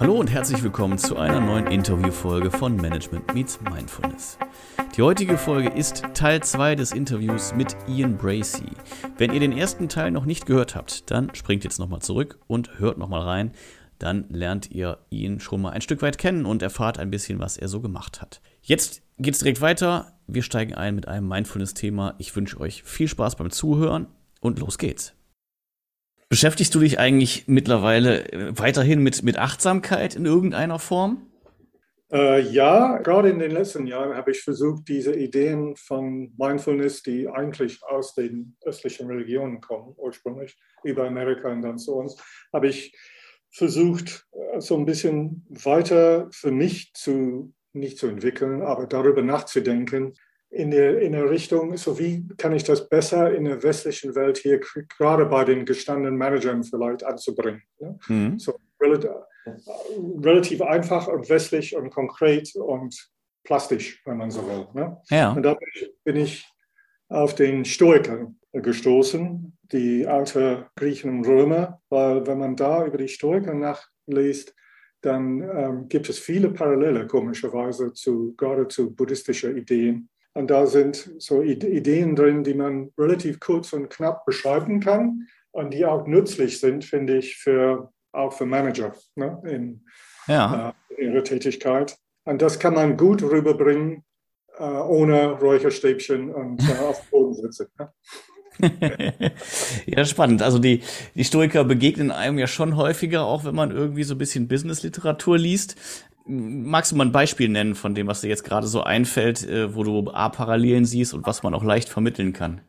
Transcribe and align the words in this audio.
Hallo 0.00 0.14
und 0.14 0.28
herzlich 0.28 0.60
willkommen 0.64 0.98
zu 0.98 1.16
einer 1.16 1.38
neuen 1.38 1.68
Interviewfolge 1.68 2.50
von 2.50 2.74
Management 2.74 3.32
Meets 3.32 3.60
Mindfulness. 3.60 4.38
Die 4.96 5.02
heutige 5.02 5.38
Folge 5.38 5.68
ist 5.68 6.02
Teil 6.14 6.42
2 6.42 6.74
des 6.74 6.90
Interviews 6.90 7.54
mit 7.54 7.76
Ian 7.86 8.16
Bracey. 8.16 8.72
Wenn 9.18 9.32
ihr 9.32 9.38
den 9.38 9.52
ersten 9.52 9.88
Teil 9.88 10.10
noch 10.10 10.24
nicht 10.24 10.46
gehört 10.46 10.74
habt, 10.74 11.10
dann 11.12 11.32
springt 11.36 11.62
jetzt 11.62 11.78
nochmal 11.78 12.02
zurück 12.02 12.40
und 12.48 12.80
hört 12.80 12.98
nochmal 12.98 13.22
rein. 13.22 13.52
Dann 14.00 14.24
lernt 14.30 14.72
ihr 14.72 14.98
ihn 15.10 15.38
schon 15.38 15.62
mal 15.62 15.70
ein 15.70 15.80
Stück 15.80 16.02
weit 16.02 16.18
kennen 16.18 16.44
und 16.44 16.62
erfahrt 16.62 16.98
ein 16.98 17.10
bisschen, 17.12 17.38
was 17.38 17.56
er 17.56 17.68
so 17.68 17.80
gemacht 17.80 18.20
hat. 18.20 18.40
Jetzt 18.62 19.02
geht's 19.18 19.38
direkt 19.38 19.60
weiter. 19.60 20.18
Wir 20.26 20.42
steigen 20.42 20.74
ein 20.74 20.96
mit 20.96 21.06
einem 21.06 21.28
Mindfulness-Thema. 21.28 22.16
Ich 22.18 22.34
wünsche 22.34 22.58
euch 22.58 22.82
viel 22.82 23.06
Spaß 23.06 23.36
beim 23.36 23.50
Zuhören 23.50 24.08
und 24.40 24.58
los 24.58 24.76
geht's. 24.76 25.14
Beschäftigst 26.28 26.74
du 26.74 26.80
dich 26.80 26.98
eigentlich 26.98 27.44
mittlerweile 27.46 28.32
äh, 28.32 28.58
weiterhin 28.58 29.00
mit, 29.00 29.22
mit 29.22 29.38
Achtsamkeit 29.38 30.16
in 30.16 30.26
irgendeiner 30.26 30.78
Form? 30.78 31.26
Äh, 32.12 32.42
ja, 32.42 32.98
gerade 32.98 33.30
in 33.30 33.38
den 33.38 33.50
letzten 33.50 33.86
Jahren 33.86 34.14
habe 34.14 34.30
ich 34.30 34.42
versucht, 34.42 34.88
diese 34.88 35.14
Ideen 35.16 35.74
von 35.74 36.32
Mindfulness, 36.38 37.02
die 37.02 37.28
eigentlich 37.28 37.82
aus 37.82 38.14
den 38.14 38.56
östlichen 38.64 39.08
Religionen 39.08 39.60
kommen, 39.60 39.94
ursprünglich 39.96 40.56
über 40.84 41.06
Amerika 41.06 41.50
und 41.50 41.62
dann 41.62 41.78
zu 41.78 41.94
uns, 41.96 42.16
habe 42.52 42.68
ich 42.68 42.96
versucht, 43.50 44.26
äh, 44.32 44.60
so 44.60 44.76
ein 44.76 44.84
bisschen 44.84 45.46
weiter 45.48 46.28
für 46.30 46.50
mich 46.50 46.92
zu, 46.94 47.52
nicht 47.72 47.98
zu 47.98 48.06
entwickeln, 48.06 48.62
aber 48.62 48.86
darüber 48.86 49.22
nachzudenken, 49.22 50.14
in 50.54 50.70
der, 50.70 51.00
in 51.00 51.12
der 51.12 51.28
Richtung, 51.28 51.76
so 51.76 51.98
wie 51.98 52.28
kann 52.38 52.54
ich 52.54 52.62
das 52.62 52.88
besser 52.88 53.34
in 53.34 53.44
der 53.44 53.62
westlichen 53.62 54.14
Welt 54.14 54.38
hier 54.38 54.60
gerade 54.60 55.26
bei 55.26 55.44
den 55.44 55.64
gestandenen 55.64 56.16
Managern 56.16 56.62
vielleicht 56.62 57.04
anzubringen. 57.04 57.62
Ja? 57.80 57.98
Mhm. 58.06 58.38
So 58.38 58.54
relativ, 58.80 59.10
relativ, 59.96 60.62
einfach 60.62 61.08
und 61.08 61.28
westlich 61.28 61.74
und 61.76 61.90
konkret 61.90 62.54
und 62.54 63.10
plastisch, 63.42 64.00
wenn 64.04 64.16
man 64.16 64.30
so 64.30 64.46
will. 64.46 64.68
Ne? 64.74 64.96
Ja. 65.10 65.32
Und 65.32 65.42
da 65.42 65.56
bin 66.04 66.16
ich 66.16 66.46
auf 67.08 67.34
den 67.34 67.64
Stoiker 67.64 68.32
gestoßen, 68.52 69.58
die 69.72 70.06
alte 70.06 70.68
Griechen 70.76 71.18
und 71.18 71.26
Römer, 71.26 71.80
weil 71.88 72.26
wenn 72.26 72.38
man 72.38 72.54
da 72.54 72.86
über 72.86 72.98
die 72.98 73.08
Stoiker 73.08 73.54
nachliest, 73.54 74.54
dann 75.00 75.42
ähm, 75.42 75.88
gibt 75.88 76.08
es 76.08 76.18
viele 76.18 76.50
Parallele 76.50 77.06
komischerweise 77.06 77.92
zu 77.92 78.34
gerade 78.36 78.68
zu 78.68 78.94
buddhistischen 78.94 79.56
Ideen. 79.56 80.08
Und 80.34 80.50
da 80.50 80.66
sind 80.66 81.12
so 81.18 81.42
Ideen 81.42 82.16
drin, 82.16 82.42
die 82.42 82.54
man 82.54 82.90
relativ 82.98 83.38
kurz 83.38 83.72
und 83.72 83.88
knapp 83.88 84.26
beschreiben 84.26 84.80
kann 84.80 85.28
und 85.52 85.72
die 85.72 85.86
auch 85.86 86.06
nützlich 86.06 86.58
sind, 86.58 86.84
finde 86.84 87.18
ich, 87.18 87.36
für, 87.36 87.92
auch 88.12 88.32
für 88.32 88.44
Manager 88.44 88.92
ne, 89.14 89.40
in, 89.46 89.84
ja. 90.26 90.74
äh, 90.96 91.04
ihrer 91.04 91.22
Tätigkeit. 91.22 91.96
Und 92.24 92.42
das 92.42 92.58
kann 92.58 92.74
man 92.74 92.96
gut 92.96 93.22
rüberbringen, 93.22 94.02
äh, 94.58 94.64
ohne 94.64 95.32
Räucherstäbchen 95.32 96.34
und 96.34 96.60
äh, 96.68 96.78
auf 96.78 97.00
dem 97.02 97.10
Boden 97.10 97.34
sitzen. 97.34 97.68
Ne? 97.78 97.92
ja, 99.86 100.04
spannend. 100.04 100.42
Also 100.42 100.58
die, 100.58 100.82
die 101.14 101.24
Stoiker 101.24 101.64
begegnen 101.64 102.10
einem 102.10 102.38
ja 102.38 102.46
schon 102.46 102.76
häufiger, 102.76 103.24
auch 103.24 103.44
wenn 103.44 103.54
man 103.54 103.70
irgendwie 103.70 104.04
so 104.04 104.14
ein 104.14 104.18
bisschen 104.18 104.48
Business-Literatur 104.48 105.38
liest. 105.38 105.76
Magst 106.26 106.92
du 106.92 106.96
mal 106.96 107.06
ein 107.06 107.12
Beispiel 107.12 107.48
nennen 107.48 107.74
von 107.74 107.94
dem, 107.94 108.06
was 108.06 108.22
dir 108.22 108.28
jetzt 108.28 108.44
gerade 108.44 108.66
so 108.66 108.82
einfällt, 108.82 109.46
äh, 109.46 109.74
wo 109.74 109.82
du 109.82 110.10
A, 110.10 110.30
Parallelen 110.30 110.86
siehst 110.86 111.12
und 111.12 111.26
was 111.26 111.42
man 111.42 111.54
auch 111.54 111.64
leicht 111.64 111.88
vermitteln 111.88 112.32
kann? 112.32 112.62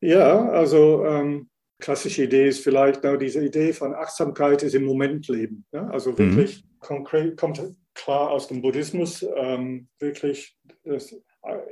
Ja, 0.00 0.48
also 0.48 1.04
ähm, 1.04 1.50
klassische 1.80 2.24
Idee 2.24 2.48
ist 2.48 2.62
vielleicht 2.62 3.02
genau 3.02 3.16
diese 3.16 3.44
Idee 3.44 3.72
von 3.72 3.94
Achtsamkeit 3.94 4.62
ist 4.62 4.74
im 4.74 4.84
Moment 4.84 5.26
leben. 5.28 5.64
Ja? 5.72 5.88
Also 5.88 6.16
wirklich 6.16 6.62
mhm. 6.62 6.78
konkret, 6.78 7.36
kommt 7.36 7.60
klar 7.94 8.30
aus 8.30 8.46
dem 8.46 8.62
Buddhismus, 8.62 9.26
ähm, 9.36 9.88
wirklich 9.98 10.56
das, 10.84 11.12
äh, 11.12 11.18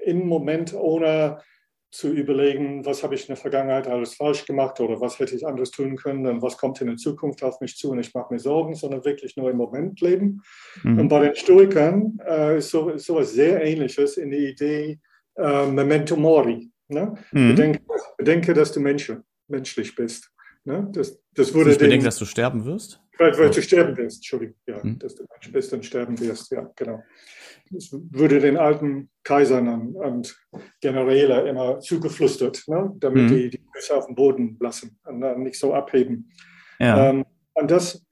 im 0.05 0.27
Moment 0.27 0.75
ohne 0.75 1.41
zu 1.91 2.13
überlegen, 2.13 2.85
was 2.85 3.03
habe 3.03 3.15
ich 3.15 3.23
in 3.23 3.29
der 3.29 3.37
Vergangenheit 3.37 3.87
alles 3.89 4.15
falsch 4.15 4.45
gemacht 4.45 4.79
oder 4.81 5.01
was 5.01 5.19
hätte 5.19 5.35
ich 5.35 5.47
anders 5.47 5.71
tun 5.71 5.97
können 5.97 6.27
und 6.27 6.43
was 6.43 6.59
kommt 6.59 6.81
in 6.83 6.89
der 6.89 6.97
Zukunft 6.97 7.43
auf 7.43 7.61
mich 7.61 7.77
zu 7.77 7.91
und 7.91 7.99
ich 7.99 8.13
mache 8.13 8.33
mir 8.33 8.39
Sorgen, 8.39 8.75
sondern 8.75 9.05
wirklich 9.05 9.37
nur 9.37 9.51
im 9.51 9.57
Moment 9.57 10.01
leben. 10.01 10.43
Mhm. 10.83 10.99
Und 10.99 11.09
bei 11.09 11.21
den 11.21 11.35
Stoikern 11.35 12.19
äh, 12.27 12.59
ist, 12.59 12.71
so, 12.71 12.91
ist 12.91 13.07
sowas 13.07 13.33
sehr 13.33 13.65
Ähnliches 13.65 14.19
in 14.19 14.31
der 14.31 14.41
Idee 14.41 14.99
äh, 15.37 15.67
Memento 15.67 16.17
Mori. 16.17 16.71
Ne? 16.89 17.15
Mhm. 17.33 17.49
Bedenke, 17.49 17.81
bedenke, 18.19 18.55
dass 18.55 18.73
du 18.73 18.81
Mensch, 18.81 19.11
menschlich 19.47 19.95
bist. 19.95 20.31
Ne? 20.65 20.89
Das, 20.93 21.19
das 21.33 21.55
würde 21.55 21.73
ich 21.73 21.79
bedenke, 21.79 22.05
dass 22.05 22.19
du 22.19 22.27
sterben 22.27 22.67
wirst? 22.67 23.01
Weil, 23.17 23.37
weil 23.39 23.51
du 23.51 23.63
sterben 23.63 23.97
wirst, 23.97 24.19
Entschuldigung. 24.19 24.57
Ja, 24.67 24.79
mhm. 24.83 24.99
dass 24.99 25.15
du 25.15 25.25
Mensch 25.31 25.53
bist 25.53 25.73
und 25.73 25.87
sterben 25.87 26.21
wirst, 26.21 26.51
ja, 26.51 26.71
genau 26.77 27.03
würde 27.71 28.41
den 28.41 28.57
alten 28.57 29.11
Kaisern 29.25 29.95
und 29.95 30.39
Generäle 30.81 31.49
immer 31.49 31.81
zugeflüstert, 31.81 32.65
ne? 32.67 32.93
damit 32.97 33.25
mhm. 33.25 33.29
die 33.29 33.51
die 33.51 33.63
Füße 33.75 33.97
auf 33.97 34.07
dem 34.07 34.15
Boden 34.15 34.57
lassen 34.61 34.99
und 35.05 35.21
dann 35.21 35.43
nicht 35.43 35.59
so 35.59 35.75
abheben. 35.75 36.31
Ja. 36.79 37.11
Ähm, 37.11 37.25
und 37.55 37.71
das 37.71 38.05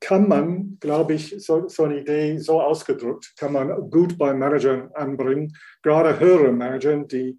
kann 0.00 0.28
man, 0.28 0.78
glaube 0.80 1.14
ich, 1.14 1.34
so, 1.38 1.68
so, 1.68 1.84
eine 1.84 2.00
Idee 2.00 2.36
so 2.38 2.60
ausgedrückt, 2.60 3.32
kann 3.38 3.52
man 3.52 3.90
gut 3.90 4.18
bei 4.18 4.34
Managern 4.34 4.90
anbringen, 4.94 5.56
gerade 5.82 6.18
höhere 6.18 6.52
Manager, 6.52 6.98
die 7.04 7.38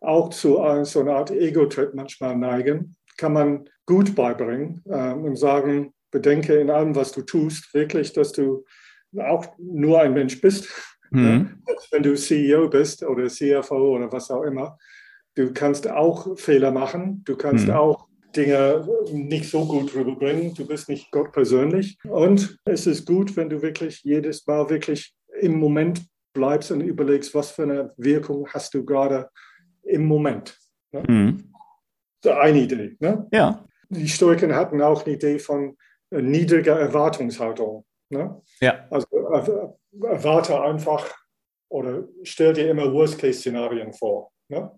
auch 0.00 0.30
zu 0.30 0.60
so 0.84 1.00
einer 1.00 1.14
Art 1.14 1.30
Ego-Trip 1.30 1.94
manchmal 1.94 2.36
neigen, 2.36 2.96
kann 3.16 3.32
man 3.32 3.68
gut 3.86 4.14
beibringen 4.14 4.82
ähm, 4.90 5.24
und 5.24 5.36
sagen, 5.36 5.92
bedenke 6.10 6.54
in 6.54 6.70
allem, 6.70 6.94
was 6.94 7.12
du 7.12 7.22
tust, 7.22 7.72
wirklich, 7.74 8.12
dass 8.12 8.32
du 8.32 8.64
auch 9.18 9.46
nur 9.58 10.00
ein 10.00 10.14
Mensch 10.14 10.40
bist 10.40 10.68
Mhm. 11.12 11.62
Wenn 11.90 12.02
du 12.02 12.14
CEO 12.14 12.68
bist 12.68 13.02
oder 13.02 13.28
CFO 13.28 13.96
oder 13.96 14.10
was 14.10 14.30
auch 14.30 14.42
immer, 14.42 14.78
du 15.34 15.52
kannst 15.52 15.88
auch 15.88 16.38
Fehler 16.38 16.70
machen, 16.70 17.22
du 17.24 17.36
kannst 17.36 17.68
mhm. 17.68 17.74
auch 17.74 18.08
Dinge 18.34 18.88
nicht 19.12 19.50
so 19.50 19.66
gut 19.66 19.94
rüberbringen, 19.94 20.54
du 20.54 20.66
bist 20.66 20.88
nicht 20.88 21.10
Gott 21.10 21.32
persönlich. 21.32 21.98
Und 22.08 22.56
es 22.64 22.86
ist 22.86 23.06
gut, 23.06 23.36
wenn 23.36 23.50
du 23.50 23.62
wirklich 23.62 24.02
jedes 24.02 24.46
Mal 24.46 24.70
wirklich 24.70 25.14
im 25.40 25.58
Moment 25.58 26.02
bleibst 26.32 26.70
und 26.70 26.80
überlegst, 26.80 27.34
was 27.34 27.50
für 27.50 27.64
eine 27.64 27.92
Wirkung 27.96 28.48
hast 28.48 28.72
du 28.74 28.84
gerade 28.84 29.28
im 29.82 30.06
Moment. 30.06 30.58
Ne? 30.92 31.04
Mhm. 31.06 31.52
Eine 32.24 32.60
Idee. 32.60 32.96
Ne? 33.00 33.26
Ja. 33.32 33.66
Die 33.90 34.08
Stoiker 34.08 34.54
hatten 34.54 34.80
auch 34.80 35.04
eine 35.04 35.14
Idee 35.16 35.38
von 35.38 35.76
niedriger 36.10 36.78
Erwartungshaltung. 36.78 37.84
Ne? 38.10 38.40
Ja. 38.60 38.86
Also 38.90 39.78
erwarte 40.00 40.60
einfach 40.60 41.12
oder 41.68 42.04
stell 42.22 42.52
dir 42.52 42.70
immer 42.70 42.92
Worst-Case-Szenarien 42.92 43.92
vor. 43.92 44.30
Ne? 44.48 44.70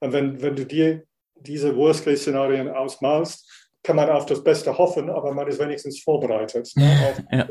Und 0.00 0.12
wenn, 0.12 0.40
wenn 0.40 0.56
du 0.56 0.64
dir 0.64 1.02
diese 1.34 1.76
Worst-Case-Szenarien 1.76 2.68
ausmalst, 2.68 3.72
kann 3.82 3.96
man 3.96 4.10
auf 4.10 4.26
das 4.26 4.42
Beste 4.42 4.76
hoffen, 4.76 5.10
aber 5.10 5.32
man 5.32 5.46
ist 5.48 5.58
wenigstens 5.58 6.00
vorbereitet. 6.00 6.72
Ne? 6.76 7.26
ja. 7.32 7.48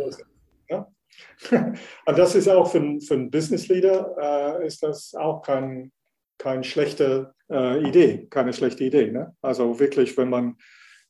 ja? 0.70 0.88
Und 2.06 2.18
das 2.18 2.36
ist 2.36 2.50
auch 2.50 2.70
für, 2.70 3.00
für 3.02 3.14
einen 3.14 3.31
Business-Leader 3.31 4.62
äh, 4.62 4.68
ist 4.68 4.84
das 4.84 5.14
auch 5.16 5.42
kein, 5.42 5.92
keine 6.38 6.64
schlechte 6.64 7.34
äh, 7.50 7.88
Idee, 7.88 8.28
keine 8.30 8.54
schlechte 8.54 8.84
Idee. 8.84 9.12
Ne? 9.12 9.36
Also 9.42 9.80
wirklich, 9.80 10.18
wenn 10.18 10.30
man 10.30 10.58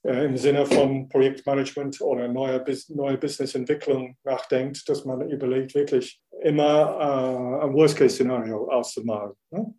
äh, 0.06 0.26
im 0.26 0.38
Sinne 0.38 0.66
von 0.66 1.10
Projektmanagement 1.10 2.00
oder 2.02 2.28
neue, 2.28 2.64
neue 2.90 3.18
Businessentwicklung 3.18 4.16
nachdenkt, 4.24 4.88
dass 4.88 5.06
man 5.06 5.30
überlegt, 5.30 5.76
wirklich 5.76 6.22
immer 6.44 7.60
äh, 7.62 7.66
ein 7.66 7.74
Worst-Case-Szenario 7.74 8.70
auszumalen. 8.70 9.34
Ne? 9.52 9.74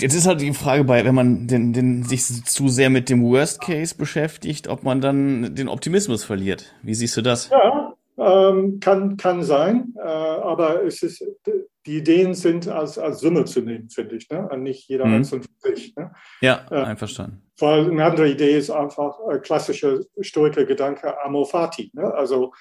Jetzt 0.00 0.14
ist 0.14 0.26
halt 0.26 0.40
die 0.40 0.52
Frage 0.52 0.84
bei, 0.84 1.04
wenn 1.04 1.14
man 1.14 1.46
den, 1.46 1.72
den, 1.72 2.02
sich 2.02 2.22
zu 2.44 2.68
sehr 2.68 2.90
mit 2.90 3.08
dem 3.08 3.22
Worst 3.22 3.60
Case 3.60 3.94
beschäftigt, 3.96 4.68
ob 4.68 4.82
man 4.82 5.00
dann 5.00 5.54
den 5.54 5.68
Optimismus 5.68 6.24
verliert. 6.24 6.74
Wie 6.82 6.94
siehst 6.94 7.16
du 7.16 7.22
das? 7.22 7.50
Ja, 7.50 7.94
ähm, 8.18 8.80
kann, 8.80 9.16
kann 9.16 9.42
sein, 9.42 9.94
äh, 9.96 10.00
aber 10.00 10.84
es 10.84 11.02
ist, 11.02 11.24
die 11.90 11.96
Ideen 11.96 12.34
sind 12.34 12.68
als, 12.68 12.98
als 12.98 13.18
Summe 13.18 13.44
zu 13.46 13.62
nehmen, 13.62 13.90
finde 13.90 14.14
ich, 14.14 14.30
ne? 14.30 14.48
und 14.48 14.62
nicht 14.62 14.88
jeder 14.88 15.06
mhm. 15.06 15.14
einzeln 15.14 15.42
für 15.42 15.74
sich. 15.74 15.96
Ne? 15.96 16.12
Ja, 16.40 16.64
äh, 16.70 16.76
einverstanden. 16.76 17.42
Weil 17.58 17.90
eine 17.90 18.04
andere 18.04 18.28
Idee 18.28 18.56
ist 18.56 18.70
einfach 18.70 19.18
äh, 19.28 19.40
klassischer 19.40 19.98
Stoiker-Gedanke 20.20 21.20
Amor 21.24 21.48
Fati, 21.48 21.90
ne? 21.92 22.14
also 22.14 22.52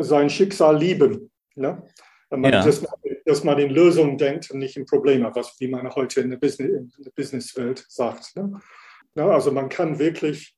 sein 0.00 0.28
Schicksal 0.28 0.76
lieben. 0.76 1.30
Ne? 1.54 1.82
Man, 2.28 2.52
ja. 2.52 2.62
dass, 2.62 2.84
dass, 3.24 3.44
man 3.44 3.58
in 3.58 3.70
Lösungen 3.70 4.18
denkt 4.18 4.50
und 4.50 4.58
nicht 4.58 4.76
in 4.76 4.84
Probleme, 4.84 5.30
was, 5.34 5.56
wie 5.58 5.68
man 5.68 5.88
heute 5.94 6.20
in 6.20 6.28
der, 6.28 6.36
Business, 6.36 6.70
in 6.70 6.92
der 6.98 7.10
Businesswelt 7.12 7.86
sagt. 7.88 8.36
Ne? 8.36 8.60
Ja, 9.14 9.28
also 9.30 9.50
man 9.52 9.70
kann 9.70 9.98
wirklich 9.98 10.54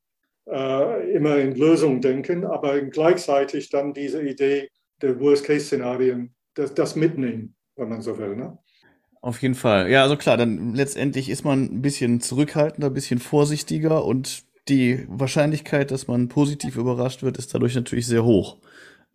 äh, 0.51 1.13
immer 1.15 1.37
in 1.37 1.55
Lösungen 1.55 2.01
denken, 2.01 2.45
aber 2.45 2.81
gleichzeitig 2.81 3.71
dann 3.71 3.95
diese 3.95 4.23
Idee 4.23 4.71
der 5.01 5.21
Worst-Case-Szenarien, 5.21 6.35
das, 6.55 6.75
das, 6.75 6.97
mitnehmen, 6.97 7.55
wenn 7.77 7.89
man 7.89 8.03
so 8.03 8.19
will. 8.19 8.37
Ne? 8.37 8.59
Auf 9.21 9.41
jeden 9.41 9.55
Fall. 9.55 9.91
Ja, 9.91 10.03
also 10.03 10.17
klar, 10.17 10.37
dann 10.37 10.75
letztendlich 10.75 11.31
ist 11.31 11.45
man 11.45 11.65
ein 11.65 11.83
bisschen 11.83 12.21
zurückhaltender, 12.21 12.89
ein 12.89 12.95
bisschen 12.95 13.21
vorsichtiger 13.21 14.05
und 14.05 14.45
die 14.69 15.07
Wahrscheinlichkeit, 15.09 15.91
dass 15.91 16.07
man 16.07 16.29
positiv 16.29 16.77
überrascht 16.77 17.23
wird, 17.23 17.39
ist 17.39 17.55
dadurch 17.55 17.75
natürlich 17.75 18.07
sehr 18.07 18.25
hoch. 18.25 18.59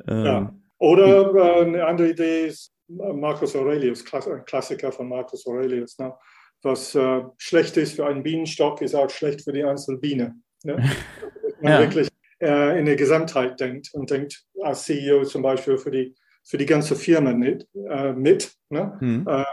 Ähm, 0.08 0.26
ja. 0.26 0.56
Oder 0.78 1.34
äh, 1.34 1.66
eine 1.66 1.86
andere 1.86 2.10
Idee 2.10 2.48
ist 2.48 2.74
Marcus 2.88 3.56
Aurelius, 3.56 4.04
Klassiker 4.06 4.92
von 4.92 5.10
Marcus 5.10 5.46
Aurelius. 5.48 5.98
Ne? 6.00 6.14
Was 6.62 6.96
äh, 6.96 7.24
schlecht 7.38 7.78
ist 7.78 7.96
für 7.96 8.06
einen 8.06 8.24
Bienenstock, 8.24 8.82
ist 8.82 8.96
auch 8.96 9.10
schlecht 9.10 9.44
für 9.44 9.54
die 9.54 9.64
einzelne 9.64 9.98
Biene. 9.98 10.36
Ne? 10.64 10.78
man 11.62 11.74
ja. 11.74 11.80
wirklich 11.80 12.10
äh, 12.42 12.80
in 12.80 12.86
der 12.86 12.96
Gesamtheit 12.96 13.60
denkt 13.60 13.90
und 13.94 14.10
denkt 14.10 14.44
als 14.64 14.84
CEO 14.84 15.24
zum 15.26 15.42
Beispiel 15.42 15.78
für 15.78 15.92
die, 15.92 16.16
für 16.48 16.58
die 16.58 16.66
ganze 16.66 16.96
Firma 16.96 17.34
mit. 17.34 17.68
Äh, 17.76 18.14
mit 18.14 18.54
ne? 18.70 18.98
Mhm. 19.02 19.28
Äh, 19.28 19.44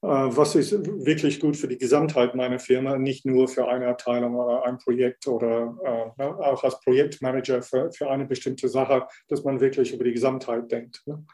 was 0.00 0.54
ist 0.54 0.72
wirklich 1.04 1.40
gut 1.40 1.56
für 1.56 1.66
die 1.66 1.78
Gesamtheit 1.78 2.36
meiner 2.36 2.60
Firma, 2.60 2.96
nicht 2.96 3.26
nur 3.26 3.48
für 3.48 3.66
eine 3.66 3.88
Abteilung 3.88 4.36
oder 4.36 4.64
ein 4.64 4.78
Projekt 4.78 5.26
oder 5.26 5.76
äh, 5.84 6.22
ne? 6.22 6.38
auch 6.38 6.62
als 6.62 6.80
Projektmanager 6.80 7.62
für, 7.62 7.90
für 7.90 8.08
eine 8.08 8.24
bestimmte 8.24 8.68
Sache, 8.68 9.08
dass 9.26 9.42
man 9.42 9.60
wirklich 9.60 9.92
über 9.92 10.04
die 10.04 10.12
Gesamtheit 10.12 10.70
denkt. 10.70 11.02
Ne? 11.06 11.24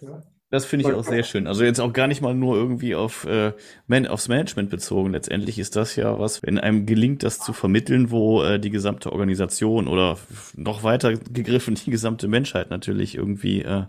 Ja. 0.00 0.22
Das 0.52 0.66
finde 0.66 0.86
ich 0.86 0.94
auch 0.94 1.02
sehr 1.02 1.24
schön. 1.24 1.46
Also 1.46 1.64
jetzt 1.64 1.80
auch 1.80 1.94
gar 1.94 2.06
nicht 2.06 2.20
mal 2.20 2.34
nur 2.34 2.56
irgendwie 2.56 2.94
auf 2.94 3.24
äh, 3.24 3.54
Man 3.86 4.06
aufs 4.06 4.28
Management 4.28 4.68
bezogen. 4.68 5.12
Letztendlich 5.12 5.58
ist 5.58 5.76
das 5.76 5.96
ja 5.96 6.18
was, 6.18 6.42
wenn 6.42 6.58
einem 6.58 6.84
gelingt, 6.84 7.22
das 7.22 7.38
zu 7.38 7.54
vermitteln, 7.54 8.10
wo 8.10 8.42
äh, 8.42 8.60
die 8.60 8.68
gesamte 8.68 9.12
Organisation 9.12 9.88
oder 9.88 10.18
noch 10.54 10.82
weiter 10.82 11.14
gegriffen 11.14 11.76
die 11.76 11.90
gesamte 11.90 12.28
Menschheit 12.28 12.68
natürlich 12.68 13.14
irgendwie 13.14 13.62
äh, 13.62 13.84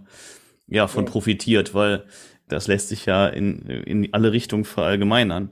ja 0.67 0.87
von 0.87 1.03
profitiert, 1.03 1.73
weil 1.73 2.05
das 2.47 2.67
lässt 2.67 2.87
sich 2.87 3.05
ja 3.07 3.27
in, 3.27 3.63
in 3.67 4.13
alle 4.13 4.31
Richtungen 4.31 4.63
verallgemeinern. 4.63 5.51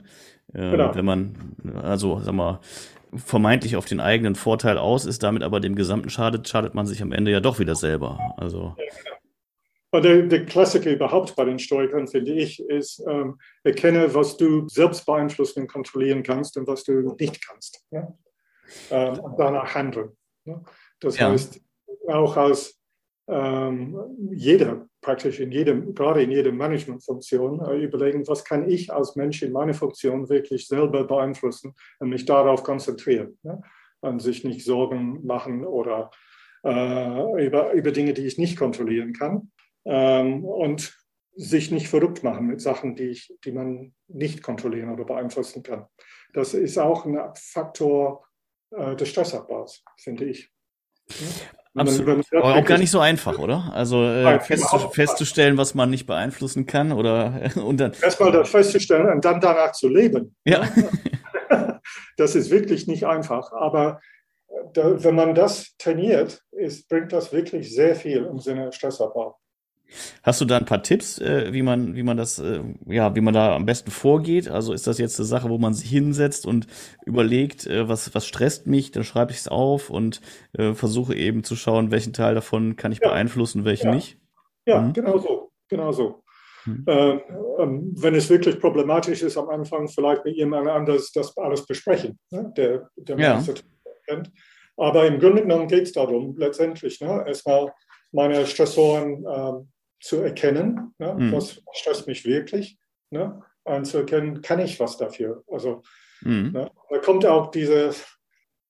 Äh, 0.54 0.70
genau. 0.70 0.94
Wenn 0.94 1.04
man 1.04 1.34
also 1.82 2.22
sag 2.24 2.32
mal 2.32 2.60
vermeintlich 3.14 3.76
auf 3.76 3.84
den 3.84 4.00
eigenen 4.00 4.34
Vorteil 4.34 4.78
aus 4.78 5.04
ist, 5.04 5.22
damit 5.22 5.42
aber 5.42 5.60
dem 5.60 5.74
Gesamten 5.74 6.08
schadet, 6.08 6.48
schadet 6.48 6.72
man 6.72 6.86
sich 6.86 7.02
am 7.02 7.12
Ende 7.12 7.30
ja 7.30 7.40
doch 7.40 7.58
wieder 7.58 7.74
selber. 7.74 8.18
Also 8.38 8.74
ja, 8.78 8.84
genau. 8.96 9.16
Der, 9.94 10.22
der, 10.22 10.46
Klassiker 10.46 10.90
überhaupt 10.90 11.36
bei 11.36 11.44
den 11.44 11.58
Stoikern, 11.58 12.08
finde 12.08 12.32
ich, 12.32 12.60
ist, 12.60 13.04
ähm, 13.06 13.38
erkenne, 13.62 14.14
was 14.14 14.38
du 14.38 14.66
selbst 14.66 15.04
beeinflussen 15.04 15.60
und 15.60 15.66
kontrollieren 15.66 16.22
kannst 16.22 16.56
und 16.56 16.66
was 16.66 16.82
du 16.84 17.14
nicht 17.20 17.46
kannst. 17.46 17.84
Ja? 17.90 18.16
Ähm, 18.90 19.20
und 19.20 19.38
danach 19.38 19.74
handeln. 19.74 20.16
Ja? 20.46 20.62
Das 20.98 21.18
ja. 21.18 21.30
heißt, 21.30 21.60
auch 22.08 22.36
als 22.38 22.80
ähm, 23.28 23.98
jeder, 24.32 24.88
praktisch 25.02 25.40
in 25.40 25.52
jedem, 25.52 25.94
gerade 25.94 26.22
in 26.22 26.30
jeder 26.30 26.52
Managementfunktion, 26.52 27.60
äh, 27.60 27.84
überlegen, 27.84 28.26
was 28.26 28.46
kann 28.46 28.70
ich 28.70 28.90
als 28.90 29.14
Mensch 29.14 29.42
in 29.42 29.52
meiner 29.52 29.74
Funktion 29.74 30.30
wirklich 30.30 30.68
selber 30.68 31.04
beeinflussen 31.04 31.74
und 31.98 32.08
mich 32.08 32.24
darauf 32.24 32.62
konzentrieren. 32.62 33.38
Ja? 33.42 33.60
Und 34.00 34.20
sich 34.20 34.42
nicht 34.42 34.64
Sorgen 34.64 35.24
machen 35.26 35.66
oder 35.66 36.10
äh, 36.64 37.46
über, 37.46 37.72
über 37.72 37.92
Dinge, 37.92 38.14
die 38.14 38.26
ich 38.26 38.38
nicht 38.38 38.56
kontrollieren 38.56 39.12
kann 39.12 39.50
ähm, 39.84 40.44
und 40.44 40.96
sich 41.34 41.70
nicht 41.70 41.88
verrückt 41.88 42.22
machen 42.22 42.46
mit 42.46 42.60
Sachen, 42.60 42.94
die, 42.94 43.04
ich, 43.04 43.34
die 43.44 43.52
man 43.52 43.94
nicht 44.08 44.42
kontrollieren 44.42 44.90
oder 44.90 45.04
beeinflussen 45.04 45.62
kann. 45.62 45.86
Das 46.34 46.54
ist 46.54 46.78
auch 46.78 47.06
ein 47.06 47.18
Faktor 47.34 48.24
äh, 48.70 48.96
des 48.96 49.08
Stressabbaus, 49.08 49.82
finde 49.96 50.26
ich. 50.26 50.50
Absolut. 51.74 52.26
Aber 52.32 52.56
auch 52.56 52.64
gar 52.64 52.78
nicht 52.78 52.90
so 52.90 53.00
einfach, 53.00 53.38
oder? 53.38 53.70
Also 53.72 54.04
äh, 54.04 54.40
festzustellen, 54.40 54.92
festzustellen, 54.92 55.56
was 55.56 55.74
man 55.74 55.88
nicht 55.88 56.06
beeinflussen 56.06 56.66
kann 56.66 56.92
oder 56.92 57.50
und 57.56 57.78
dann. 57.78 57.92
Erstmal 58.02 58.32
das 58.32 58.50
festzustellen 58.50 59.08
und 59.08 59.24
dann 59.24 59.40
danach 59.40 59.72
zu 59.72 59.88
leben. 59.88 60.36
Ja. 60.44 60.68
Das 62.18 62.34
ist 62.34 62.50
wirklich 62.50 62.86
nicht 62.86 63.06
einfach. 63.06 63.52
Aber 63.52 64.00
äh, 64.48 64.52
da, 64.74 65.02
wenn 65.02 65.14
man 65.14 65.34
das 65.34 65.74
trainiert, 65.78 66.42
ist, 66.52 66.88
bringt 66.88 67.12
das 67.12 67.32
wirklich 67.32 67.74
sehr 67.74 67.96
viel 67.96 68.24
im 68.24 68.38
Sinne 68.38 68.70
Stressabbau. 68.72 69.38
Hast 70.22 70.40
du 70.40 70.44
da 70.44 70.58
ein 70.58 70.64
paar 70.64 70.82
Tipps, 70.82 71.18
äh, 71.18 71.52
wie 71.52 71.62
man, 71.62 71.94
wie 71.94 72.02
man 72.02 72.16
das, 72.16 72.38
äh, 72.38 72.60
ja, 72.86 73.14
wie 73.14 73.20
man 73.20 73.34
da 73.34 73.54
am 73.54 73.66
besten 73.66 73.90
vorgeht? 73.90 74.48
Also 74.48 74.72
ist 74.72 74.86
das 74.86 74.98
jetzt 74.98 75.18
eine 75.18 75.26
Sache, 75.26 75.48
wo 75.48 75.58
man 75.58 75.74
sich 75.74 75.88
hinsetzt 75.88 76.46
und 76.46 76.66
überlegt, 77.06 77.66
äh, 77.66 77.88
was, 77.88 78.14
was 78.14 78.26
stresst 78.26 78.66
mich, 78.66 78.90
dann 78.90 79.04
schreibe 79.04 79.32
ich 79.32 79.38
es 79.38 79.48
auf 79.48 79.90
und 79.90 80.20
versuche 80.74 81.14
eben 81.14 81.44
zu 81.44 81.56
schauen, 81.56 81.90
welchen 81.90 82.12
Teil 82.12 82.34
davon 82.34 82.76
kann 82.76 82.92
ich 82.92 83.00
ja. 83.00 83.08
beeinflussen, 83.08 83.64
welchen 83.64 83.86
ja. 83.86 83.94
nicht? 83.94 84.18
Ja, 84.66 84.80
mhm. 84.80 84.92
genau 84.92 85.18
so, 85.18 85.50
genau 85.68 85.92
so. 85.92 86.22
Mhm. 86.66 86.84
Ähm, 86.86 87.20
ähm, 87.58 87.92
wenn 87.96 88.14
es 88.14 88.30
wirklich 88.30 88.60
problematisch 88.60 89.22
ist, 89.22 89.36
am 89.36 89.48
Anfang 89.48 89.88
vielleicht 89.88 90.24
mit 90.24 90.36
jemand 90.36 90.68
anders 90.68 91.10
das 91.12 91.36
alles 91.36 91.66
besprechen, 91.66 92.18
ne? 92.30 92.52
der, 92.56 92.88
der 92.96 93.18
ja. 93.18 93.42
kennt. 94.06 94.30
Aber 94.76 95.06
im 95.06 95.18
Grunde 95.18 95.42
genommen 95.42 95.68
geht 95.68 95.82
es 95.82 95.92
darum, 95.92 96.36
letztendlich 96.36 97.00
ne? 97.00 97.24
erstmal 97.26 97.72
meine 98.12 98.46
Stressoren 98.46 99.24
ähm, 99.28 99.68
zu 100.02 100.20
erkennen, 100.20 100.94
ne, 100.98 101.14
mhm. 101.14 101.32
was 101.32 101.62
stresst 101.72 102.06
mich 102.06 102.26
wirklich, 102.26 102.76
ne, 103.10 103.40
und 103.64 103.84
zu 103.84 103.98
erkennen, 103.98 104.42
kann 104.42 104.58
ich 104.58 104.78
was 104.80 104.96
dafür. 104.96 105.44
Also 105.50 105.82
mhm. 106.22 106.50
ne, 106.52 106.70
da 106.90 106.98
kommt 106.98 107.24
auch 107.24 107.50
diese, 107.50 107.94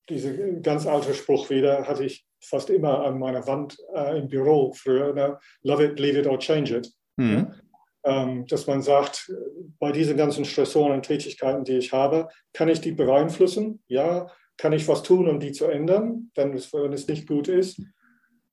diese 0.08 0.60
ganz 0.60 0.86
alte 0.86 1.14
Spruch 1.14 1.48
wieder, 1.48 1.88
hatte 1.88 2.04
ich 2.04 2.26
fast 2.40 2.68
immer 2.70 3.04
an 3.04 3.18
meiner 3.18 3.46
Wand 3.46 3.78
äh, 3.94 4.18
im 4.18 4.28
Büro 4.28 4.72
früher, 4.74 5.14
ne, 5.14 5.38
love 5.62 5.84
it, 5.84 5.98
leave 5.98 6.18
it 6.18 6.26
or 6.26 6.38
change 6.38 6.76
it. 6.76 6.92
Mhm. 7.16 7.34
Ne? 7.34 7.62
Ähm, 8.04 8.46
dass 8.46 8.66
man 8.66 8.82
sagt, 8.82 9.32
bei 9.78 9.92
diesen 9.92 10.16
ganzen 10.16 10.44
Stressoren 10.44 10.92
und 10.92 11.06
Tätigkeiten, 11.06 11.64
die 11.64 11.78
ich 11.78 11.92
habe, 11.92 12.28
kann 12.52 12.68
ich 12.68 12.80
die 12.80 12.92
beeinflussen? 12.92 13.82
Ja. 13.86 14.26
Kann 14.58 14.72
ich 14.72 14.86
was 14.86 15.02
tun, 15.02 15.28
um 15.28 15.40
die 15.40 15.52
zu 15.52 15.66
ändern, 15.66 16.30
wenn 16.34 16.52
es, 16.52 16.72
wenn 16.72 16.92
es 16.92 17.06
nicht 17.08 17.26
gut 17.26 17.48
ist? 17.48 17.80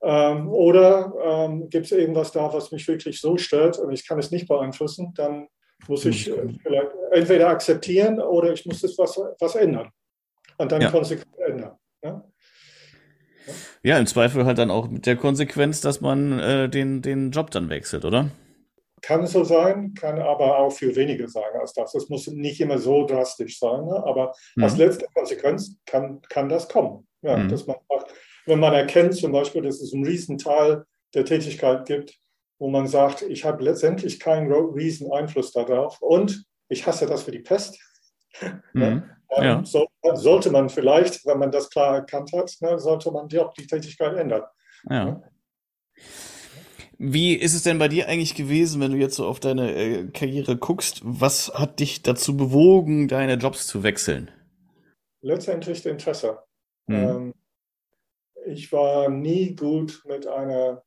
Ähm, 0.02 0.48
oder 0.48 1.12
ähm, 1.22 1.68
gibt 1.68 1.86
es 1.86 1.92
irgendwas 1.92 2.32
da, 2.32 2.52
was 2.52 2.72
mich 2.72 2.88
wirklich 2.88 3.20
so 3.20 3.36
stört 3.36 3.78
und 3.78 3.92
ich 3.92 4.06
kann 4.06 4.18
es 4.18 4.30
nicht 4.30 4.48
beeinflussen, 4.48 5.12
dann 5.14 5.48
muss 5.88 6.06
ich 6.06 6.30
äh, 6.30 6.48
vielleicht 6.62 6.90
entweder 7.12 7.48
akzeptieren 7.48 8.20
oder 8.20 8.52
ich 8.52 8.64
muss 8.64 8.82
es 8.82 8.96
was, 8.98 9.20
was 9.38 9.54
ändern 9.56 9.90
und 10.56 10.72
dann 10.72 10.80
ja. 10.80 10.90
konsequent 10.90 11.38
ändern. 11.38 11.76
Ja? 12.02 12.24
ja? 13.82 13.98
im 13.98 14.06
Zweifel 14.06 14.46
halt 14.46 14.56
dann 14.56 14.70
auch 14.70 14.88
mit 14.88 15.04
der 15.04 15.16
Konsequenz, 15.16 15.82
dass 15.82 16.00
man 16.00 16.38
äh, 16.38 16.68
den, 16.68 17.02
den 17.02 17.30
Job 17.30 17.50
dann 17.50 17.68
wechselt, 17.68 18.04
oder? 18.06 18.30
Kann 19.02 19.26
so 19.26 19.44
sein, 19.44 19.94
kann 19.94 20.18
aber 20.18 20.58
auch 20.58 20.70
viel 20.70 20.94
weniger 20.94 21.28
sein 21.28 21.52
als 21.58 21.72
das. 21.72 21.94
Es 21.94 22.08
muss 22.08 22.26
nicht 22.26 22.60
immer 22.60 22.78
so 22.78 23.06
drastisch 23.06 23.58
sein, 23.58 23.84
ne? 23.86 24.02
aber 24.04 24.34
mhm. 24.56 24.64
als 24.64 24.76
letzte 24.76 25.06
Konsequenz 25.14 25.76
kann, 25.86 26.20
kann 26.28 26.48
das 26.48 26.68
kommen. 26.68 27.06
Ja, 27.22 27.36
mhm. 27.36 27.48
Dass 27.48 27.66
man 27.66 27.76
sagt, 27.88 28.14
wenn 28.46 28.60
man 28.60 28.74
erkennt 28.74 29.14
zum 29.14 29.32
Beispiel, 29.32 29.62
dass 29.62 29.80
es 29.80 29.92
einen 29.92 30.06
Riesenteil 30.06 30.84
der 31.14 31.24
Tätigkeit 31.24 31.86
gibt, 31.86 32.18
wo 32.58 32.68
man 32.68 32.86
sagt, 32.86 33.22
ich 33.22 33.44
habe 33.44 33.64
letztendlich 33.64 34.20
keinen 34.20 34.52
riesen 34.52 35.10
Einfluss 35.12 35.52
darauf 35.52 36.00
und 36.00 36.44
ich 36.68 36.86
hasse 36.86 37.06
das 37.06 37.24
für 37.24 37.32
die 37.32 37.40
Pest. 37.40 37.78
Mhm. 38.72 39.02
Ähm, 39.36 39.44
ja. 39.44 39.64
so, 39.64 39.86
sollte 40.14 40.50
man 40.50 40.68
vielleicht, 40.68 41.26
wenn 41.26 41.38
man 41.38 41.50
das 41.50 41.68
klar 41.68 41.96
erkannt 41.96 42.32
hat, 42.32 42.52
ne, 42.60 42.78
sollte 42.78 43.10
man 43.10 43.28
die, 43.28 43.40
die 43.58 43.66
Tätigkeit 43.66 44.16
ändern. 44.16 44.42
Ja. 44.88 45.20
Wie 46.98 47.34
ist 47.34 47.54
es 47.54 47.62
denn 47.62 47.78
bei 47.78 47.88
dir 47.88 48.08
eigentlich 48.08 48.34
gewesen, 48.34 48.80
wenn 48.80 48.92
du 48.92 48.98
jetzt 48.98 49.16
so 49.16 49.26
auf 49.26 49.40
deine 49.40 49.74
äh, 49.74 50.06
Karriere 50.08 50.56
guckst? 50.56 51.00
Was 51.02 51.52
hat 51.54 51.80
dich 51.80 52.02
dazu 52.02 52.36
bewogen, 52.36 53.08
deine 53.08 53.34
Jobs 53.34 53.66
zu 53.66 53.82
wechseln? 53.82 54.30
Letztendlich 55.22 55.84
Interesse. 55.86 56.38
Mhm. 56.86 56.96
Ähm, 56.96 57.34
ich 58.50 58.72
war 58.72 59.08
nie 59.08 59.54
gut 59.54 60.02
mit 60.06 60.26
einer 60.26 60.82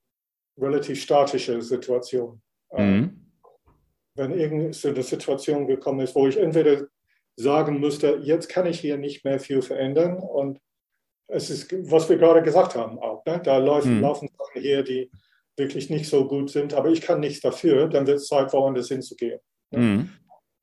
relativ 0.57 1.01
statischen 1.01 1.61
Situation. 1.61 2.41
Ähm, 2.71 2.95
mhm. 2.95 3.31
Wenn 4.15 4.31
irgendeine 4.37 5.03
Situation 5.03 5.65
gekommen 5.65 6.01
ist, 6.01 6.13
wo 6.13 6.27
ich 6.27 6.37
entweder 6.37 6.85
sagen 7.35 7.79
müsste, 7.79 8.19
jetzt 8.21 8.49
kann 8.49 8.67
ich 8.67 8.79
hier 8.79 8.97
nicht 8.97 9.25
mehr 9.25 9.39
viel 9.39 9.61
verändern 9.61 10.17
und 10.17 10.59
es 11.27 11.49
ist, 11.49 11.73
was 11.89 12.09
wir 12.09 12.17
gerade 12.17 12.43
gesagt 12.43 12.75
haben 12.75 12.99
auch, 12.99 13.25
ne? 13.25 13.41
da 13.43 13.57
laufen, 13.57 13.95
mhm. 13.95 14.01
laufen 14.01 14.29
Sachen 14.37 14.61
hier, 14.61 14.83
die 14.83 15.09
wirklich 15.57 15.89
nicht 15.89 16.07
so 16.09 16.27
gut 16.27 16.51
sind, 16.51 16.73
aber 16.73 16.89
ich 16.89 17.01
kann 17.01 17.19
nichts 17.19 17.41
dafür, 17.41 17.87
dann 17.87 18.05
wird 18.05 18.17
es 18.17 18.27
Zeit, 18.27 18.53
woanders 18.53 18.89
hinzugehen. 18.89 19.39
Ne? 19.71 19.79
Mhm. 19.79 20.09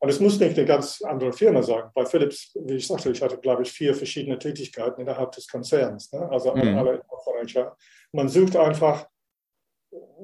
Und 0.03 0.09
es 0.09 0.19
muss 0.19 0.41
nicht 0.41 0.57
eine 0.57 0.67
ganz 0.67 1.03
andere 1.03 1.33
Firma 1.33 1.63
sein. 1.63 1.85
Bei 1.95 2.07
Philips, 2.07 2.57
wie 2.65 2.77
ich 2.77 2.87
sagte, 2.87 3.11
ich 3.11 3.21
hatte, 3.21 3.37
glaube 3.37 3.63
ich, 3.63 3.71
vier 3.71 3.95
verschiedene 3.95 4.39
Tätigkeiten 4.39 5.03
innerhalb 5.03 5.33
des 5.33 5.47
Konzerns. 5.47 6.11
Ne? 6.13 6.27
Also 6.31 6.55
mhm. 6.55 6.79
alle 6.79 7.03
Furniture. 7.23 7.77
Man 8.13 8.29
sucht 8.29 8.57
einfach 8.57 9.07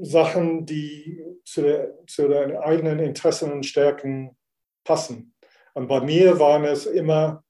Sachen, 0.00 0.64
die 0.64 1.22
zu, 1.44 1.62
der, 1.62 1.92
zu 2.06 2.26
den 2.28 2.56
eigenen 2.56 3.00
Interessen 3.00 3.52
und 3.52 3.66
Stärken 3.66 4.36
passen. 4.82 5.34
Und 5.74 5.88
bei 5.88 6.00
mir 6.00 6.38
waren 6.40 6.64
es 6.64 6.86
immer 6.86 7.44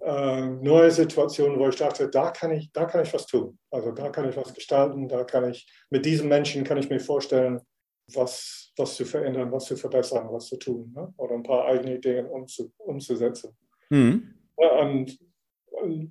äh, 0.00 0.46
neue 0.46 0.90
Situationen, 0.90 1.58
wo 1.58 1.68
ich 1.68 1.76
dachte, 1.76 2.08
da 2.08 2.30
kann 2.30 2.50
ich, 2.52 2.72
da 2.72 2.86
kann 2.86 3.02
ich 3.02 3.12
was 3.14 3.26
tun. 3.26 3.58
Also 3.70 3.92
da 3.92 4.08
kann 4.08 4.28
ich 4.28 4.36
was 4.36 4.52
gestalten, 4.52 5.08
da 5.08 5.22
kann 5.24 5.48
ich, 5.50 5.68
mit 5.90 6.04
diesem 6.04 6.28
Menschen 6.28 6.64
kann 6.64 6.78
ich 6.78 6.90
mir 6.90 7.00
vorstellen, 7.00 7.60
was, 8.14 8.72
was 8.76 8.96
zu 8.96 9.04
verändern, 9.04 9.52
was 9.52 9.66
zu 9.66 9.76
verbessern, 9.76 10.28
was 10.30 10.46
zu 10.46 10.56
tun 10.56 10.92
ne? 10.94 11.12
oder 11.16 11.34
ein 11.34 11.42
paar 11.42 11.66
eigene 11.66 11.96
Ideen 11.96 12.26
umzu, 12.26 12.72
umzusetzen. 12.78 13.56
Mhm. 13.90 14.34
Ja, 14.58 14.80
und 14.80 15.18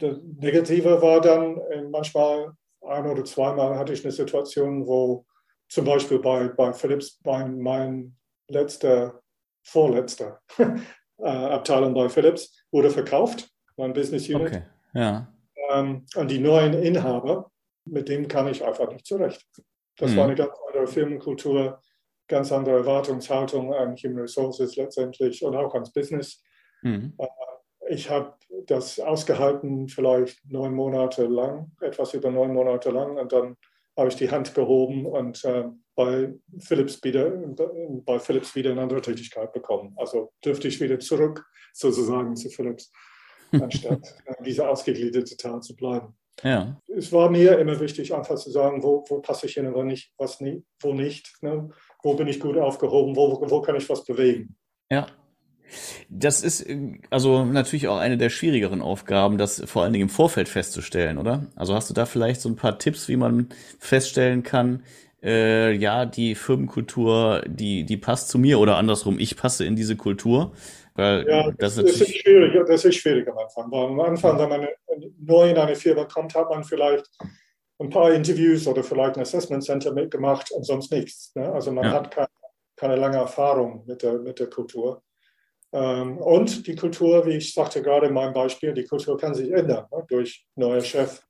das 0.01 0.17
Negative 0.39 1.01
war 1.01 1.21
dann 1.21 1.59
manchmal 1.91 2.53
ein 2.81 3.05
oder 3.05 3.25
zweimal 3.25 3.77
hatte 3.77 3.93
ich 3.93 4.03
eine 4.03 4.11
Situation, 4.11 4.87
wo 4.87 5.25
zum 5.69 5.85
Beispiel 5.85 6.19
bei, 6.19 6.47
bei 6.47 6.73
Philips, 6.73 7.19
bei 7.21 7.45
mein 7.45 8.15
letzter, 8.47 9.21
vorletzter 9.63 10.41
äh, 10.57 11.27
Abteilung 11.27 11.93
bei 11.93 12.07
Philips 12.07 12.63
wurde 12.71 12.89
verkauft, 12.89 13.49
mein 13.75 13.93
Business 13.93 14.29
Unit. 14.29 14.47
Okay. 14.47 14.61
Ja. 14.93 15.33
Ähm, 15.69 16.05
und 16.15 16.31
die 16.31 16.39
neuen 16.39 16.73
Inhaber, 16.73 17.51
mit 17.85 18.07
denen 18.07 18.27
kam 18.27 18.47
ich 18.47 18.63
einfach 18.63 18.89
nicht 18.89 19.05
zurecht. 19.05 19.45
Das 19.97 20.11
mhm. 20.11 20.17
war 20.17 20.25
eine 20.25 20.35
ganz 20.35 20.51
andere 20.67 20.87
Firmenkultur, 20.87 21.81
ganz 22.27 22.51
andere 22.51 22.77
Erwartungshaltung 22.77 23.73
an 23.73 23.95
Human 23.95 24.21
Resources 24.21 24.75
letztendlich 24.75 25.43
und 25.43 25.55
auch 25.55 25.73
ans 25.73 25.91
Business. 25.91 26.43
Mhm. 26.81 27.13
Äh, 27.17 27.27
ich 27.89 28.09
habe 28.09 28.33
das 28.65 28.99
ausgehalten, 28.99 29.87
vielleicht 29.87 30.39
neun 30.49 30.73
Monate 30.73 31.25
lang, 31.25 31.71
etwas 31.81 32.13
über 32.13 32.29
neun 32.29 32.53
Monate 32.53 32.91
lang. 32.91 33.17
Und 33.17 33.31
dann 33.31 33.55
habe 33.97 34.09
ich 34.09 34.15
die 34.15 34.29
Hand 34.29 34.53
gehoben 34.53 35.05
und 35.05 35.43
äh, 35.45 35.65
bei, 35.95 36.33
Philips 36.59 37.03
wieder, 37.03 37.31
bei 38.05 38.19
Philips 38.19 38.55
wieder 38.55 38.71
eine 38.71 38.81
andere 38.81 39.01
Tätigkeit 39.01 39.51
bekommen. 39.51 39.93
Also 39.97 40.31
dürfte 40.45 40.67
ich 40.67 40.79
wieder 40.79 40.99
zurück 40.99 41.45
sozusagen 41.73 42.35
zu 42.35 42.49
Philips, 42.49 42.91
anstatt 43.51 44.15
diese 44.45 44.67
ausgegliederte 44.67 45.35
Tat 45.37 45.63
zu 45.63 45.75
bleiben. 45.75 46.15
Ja. 46.43 46.79
Es 46.87 47.11
war 47.11 47.31
mir 47.31 47.57
immer 47.57 47.79
wichtig, 47.79 48.13
einfach 48.13 48.35
zu 48.35 48.51
sagen, 48.51 48.83
wo, 48.83 49.03
wo 49.09 49.21
passe 49.21 49.47
ich 49.47 49.53
hin 49.53 49.65
und 49.65 49.73
wo 49.73 49.83
nicht, 49.83 50.13
was 50.17 50.39
nie, 50.39 50.63
wo 50.81 50.93
nicht. 50.93 51.41
Ne? 51.41 51.69
Wo 52.07 52.13
bin 52.13 52.27
ich 52.29 52.39
gut 52.39 52.57
aufgehoben, 52.57 53.17
wo, 53.17 53.37
wo 53.49 53.61
kann 53.61 53.75
ich 53.75 53.89
was 53.89 54.05
bewegen. 54.05 54.55
Ja. 54.89 55.07
Das 56.07 56.41
ist 56.41 56.65
also 57.09 57.43
natürlich 57.43 57.89
auch 57.89 57.97
eine 57.97 58.17
der 58.17 58.29
schwierigeren 58.29 58.81
Aufgaben, 58.81 59.37
das 59.37 59.61
vor 59.65 59.83
allen 59.83 59.91
Dingen 59.91 60.03
im 60.03 60.09
Vorfeld 60.09 60.47
festzustellen, 60.47 61.17
oder? 61.17 61.47
Also 61.57 61.75
hast 61.75 61.89
du 61.89 61.93
da 61.93 62.05
vielleicht 62.05 62.39
so 62.39 62.47
ein 62.47 62.55
paar 62.55 62.79
Tipps, 62.79 63.09
wie 63.09 63.17
man 63.17 63.49
feststellen 63.77 64.43
kann, 64.43 64.83
äh, 65.21 65.73
ja, 65.73 66.05
die 66.05 66.35
Firmenkultur, 66.35 67.43
die, 67.45 67.83
die 67.83 67.97
passt 67.97 68.29
zu 68.29 68.39
mir 68.39 68.59
oder 68.59 68.77
andersrum, 68.77 69.19
ich 69.19 69.35
passe 69.35 69.65
in 69.65 69.75
diese 69.75 69.97
Kultur? 69.97 70.53
Weil 70.95 71.27
ja, 71.27 71.51
das, 71.57 71.75
das, 71.75 71.99
ist, 71.99 72.15
schwierig, 72.15 72.53
das 72.65 72.85
ist 72.85 72.95
schwierig 72.95 73.27
am 73.27 73.37
Anfang. 73.37 73.69
Weil 73.69 73.87
am 73.87 73.99
Anfang, 73.99 74.39
wenn 74.39 74.49
man 74.49 74.67
neu 75.19 75.49
in 75.49 75.57
eine 75.57 75.75
Firma 75.75 76.05
kommt, 76.05 76.33
hat 76.35 76.49
man 76.49 76.63
vielleicht 76.63 77.09
ein 77.79 77.89
paar 77.89 78.11
Interviews 78.11 78.67
oder 78.67 78.83
vielleicht 78.83 79.15
ein 79.15 79.21
Assessment 79.21 79.63
Center 79.63 79.93
mitgemacht 79.93 80.51
und 80.51 80.65
sonst 80.65 80.91
nichts. 80.91 81.33
Ne? 81.35 81.51
Also 81.51 81.71
man 81.71 81.85
ja. 81.85 81.91
hat 81.91 82.11
keine, 82.11 82.27
keine 82.75 82.95
lange 82.95 83.17
Erfahrung 83.17 83.83
mit 83.85 84.01
der, 84.03 84.13
mit 84.19 84.39
der 84.39 84.49
Kultur. 84.49 85.03
Ähm, 85.73 86.17
und 86.17 86.65
die 86.65 86.75
Kultur, 86.75 87.25
wie 87.25 87.37
ich 87.37 87.53
sagte 87.53 87.81
gerade 87.81 88.07
in 88.07 88.13
meinem 88.13 88.33
Beispiel, 88.33 88.73
die 88.73 88.85
Kultur 88.85 89.17
kann 89.17 89.35
sich 89.35 89.51
ändern 89.51 89.85
ne? 89.91 90.05
durch 90.07 90.45
neue 90.55 90.81
Chef, 90.81 91.21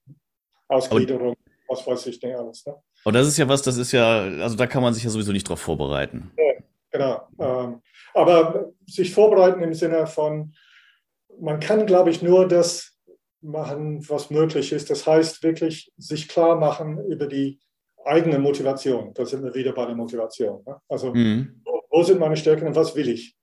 Ausgliederung, 0.69 1.29
und, 1.29 1.37
was 1.67 1.85
weiß 1.85 2.07
ich 2.07 2.21
nicht 2.21 2.35
alles. 2.35 2.65
Ne? 2.65 2.75
Und 3.03 3.13
das 3.13 3.27
ist 3.27 3.37
ja 3.37 3.47
was, 3.47 3.61
das 3.61 3.77
ist 3.77 3.91
ja, 3.91 4.21
also 4.21 4.55
da 4.55 4.67
kann 4.67 4.83
man 4.83 4.93
sich 4.93 5.03
ja 5.03 5.09
sowieso 5.09 5.31
nicht 5.31 5.47
drauf 5.49 5.59
vorbereiten. 5.59 6.31
Ja, 6.37 6.53
genau. 6.91 7.27
Ähm, 7.39 7.81
aber 8.13 8.71
sich 8.85 9.13
vorbereiten 9.13 9.61
im 9.61 9.73
Sinne 9.73 10.07
von, 10.07 10.53
man 11.39 11.59
kann, 11.59 11.85
glaube 11.85 12.09
ich, 12.09 12.21
nur 12.21 12.47
das 12.47 12.96
machen, 13.41 14.07
was 14.09 14.29
möglich 14.29 14.71
ist. 14.71 14.89
Das 14.89 15.05
heißt 15.05 15.43
wirklich 15.43 15.91
sich 15.97 16.27
klar 16.27 16.55
machen 16.55 17.03
über 17.07 17.27
die 17.27 17.59
eigene 18.05 18.39
Motivation. 18.39 19.13
Da 19.13 19.25
sind 19.25 19.43
wir 19.43 19.53
wieder 19.53 19.73
bei 19.73 19.85
der 19.85 19.95
Motivation. 19.95 20.63
Ne? 20.65 20.77
Also 20.87 21.13
mhm. 21.13 21.61
wo, 21.63 21.81
wo, 21.89 22.03
sind 22.03 22.19
meine 22.19 22.37
Stärken 22.37 22.67
und 22.67 22.75
was 22.75 22.95
will 22.95 23.09
ich? 23.09 23.35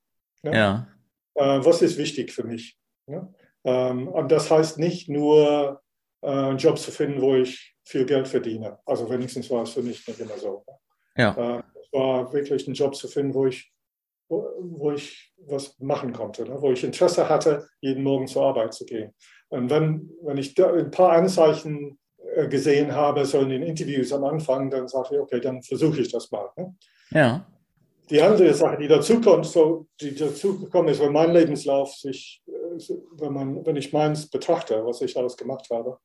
Ne? 0.43 0.55
Ja. 0.55 0.87
Äh, 1.35 1.63
was 1.63 1.81
ist 1.81 1.97
wichtig 1.97 2.31
für 2.31 2.43
mich? 2.43 2.77
Ne? 3.07 3.33
Ähm, 3.63 4.07
und 4.07 4.31
das 4.31 4.49
heißt 4.49 4.79
nicht 4.79 5.09
nur 5.09 5.81
äh, 6.21 6.27
einen 6.27 6.57
Job 6.57 6.77
zu 6.77 6.91
finden, 6.91 7.21
wo 7.21 7.35
ich 7.35 7.75
viel 7.83 8.05
Geld 8.05 8.27
verdiene. 8.27 8.79
Also 8.85 9.09
wenigstens 9.09 9.49
war 9.49 9.63
es 9.63 9.71
für 9.71 9.83
mich 9.83 10.07
nicht 10.07 10.19
immer 10.19 10.37
so. 10.37 10.63
Ne? 10.67 11.23
Ja. 11.23 11.57
Äh, 11.57 11.63
es 11.81 11.93
war 11.93 12.33
wirklich 12.33 12.67
ein 12.67 12.73
Job 12.73 12.95
zu 12.95 13.07
finden, 13.07 13.33
wo 13.33 13.45
ich, 13.45 13.71
wo, 14.27 14.49
wo 14.59 14.91
ich 14.91 15.33
was 15.37 15.77
machen 15.79 16.13
konnte, 16.13 16.43
ne? 16.43 16.57
wo 16.59 16.71
ich 16.71 16.83
Interesse 16.83 17.29
hatte, 17.29 17.67
jeden 17.81 18.03
Morgen 18.03 18.27
zur 18.27 18.43
Arbeit 18.43 18.73
zu 18.73 18.85
gehen. 18.85 19.13
Und 19.49 19.69
wenn, 19.69 20.11
wenn 20.23 20.37
ich 20.37 20.53
da 20.53 20.73
ein 20.73 20.91
paar 20.91 21.11
Anzeichen 21.11 21.99
äh, 22.33 22.47
gesehen 22.47 22.93
habe, 22.93 23.25
so 23.25 23.39
in 23.39 23.49
den 23.49 23.63
Interviews 23.63 24.11
am 24.11 24.23
Anfang, 24.23 24.69
dann 24.69 24.87
sage 24.87 25.09
ich, 25.11 25.19
okay, 25.19 25.39
dann 25.39 25.61
versuche 25.61 26.01
ich 26.01 26.11
das 26.11 26.31
mal. 26.31 26.49
Ne? 26.57 26.75
Ja. 27.11 27.45
Die 28.09 28.21
andere 28.21 28.53
Sache, 28.53 28.77
die 28.77 28.87
dazukommt, 28.87 29.45
so, 29.45 29.87
die 29.99 30.15
dazugekommen 30.15 30.91
ist, 30.91 31.01
wenn 31.01 31.11
mein 31.11 31.31
Lebenslauf 31.31 31.93
sich, 31.93 32.43
äh, 32.47 32.93
wenn, 33.17 33.33
man, 33.33 33.65
wenn 33.65 33.75
ich 33.75 33.93
meins 33.93 34.29
betrachte, 34.29 34.85
was 34.85 35.01
ich 35.01 35.17
alles 35.17 35.37
gemacht 35.37 35.67
habe, 35.71 35.97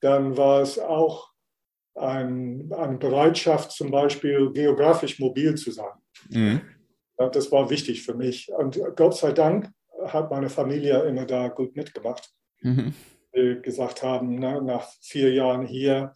dann 0.00 0.36
war 0.36 0.62
es 0.62 0.78
auch 0.78 1.30
ein, 1.94 2.72
eine 2.72 2.98
Bereitschaft, 2.98 3.72
zum 3.72 3.90
Beispiel 3.90 4.52
geografisch 4.52 5.18
mobil 5.18 5.54
zu 5.56 5.70
sein. 5.72 5.92
Mhm. 6.30 6.60
Das 7.18 7.50
war 7.50 7.68
wichtig 7.68 8.02
für 8.02 8.14
mich. 8.14 8.50
Und 8.56 8.80
Gott 8.96 9.16
sei 9.16 9.32
Dank 9.32 9.70
hat 10.06 10.30
meine 10.30 10.48
Familie 10.48 11.02
immer 11.02 11.26
da 11.26 11.48
gut 11.48 11.74
mitgemacht. 11.76 12.30
Mhm. 12.60 12.94
Die 13.34 13.60
gesagt 13.60 14.02
haben, 14.02 14.38
na, 14.38 14.60
nach 14.60 14.88
vier 15.00 15.32
Jahren 15.32 15.66
hier, 15.66 16.14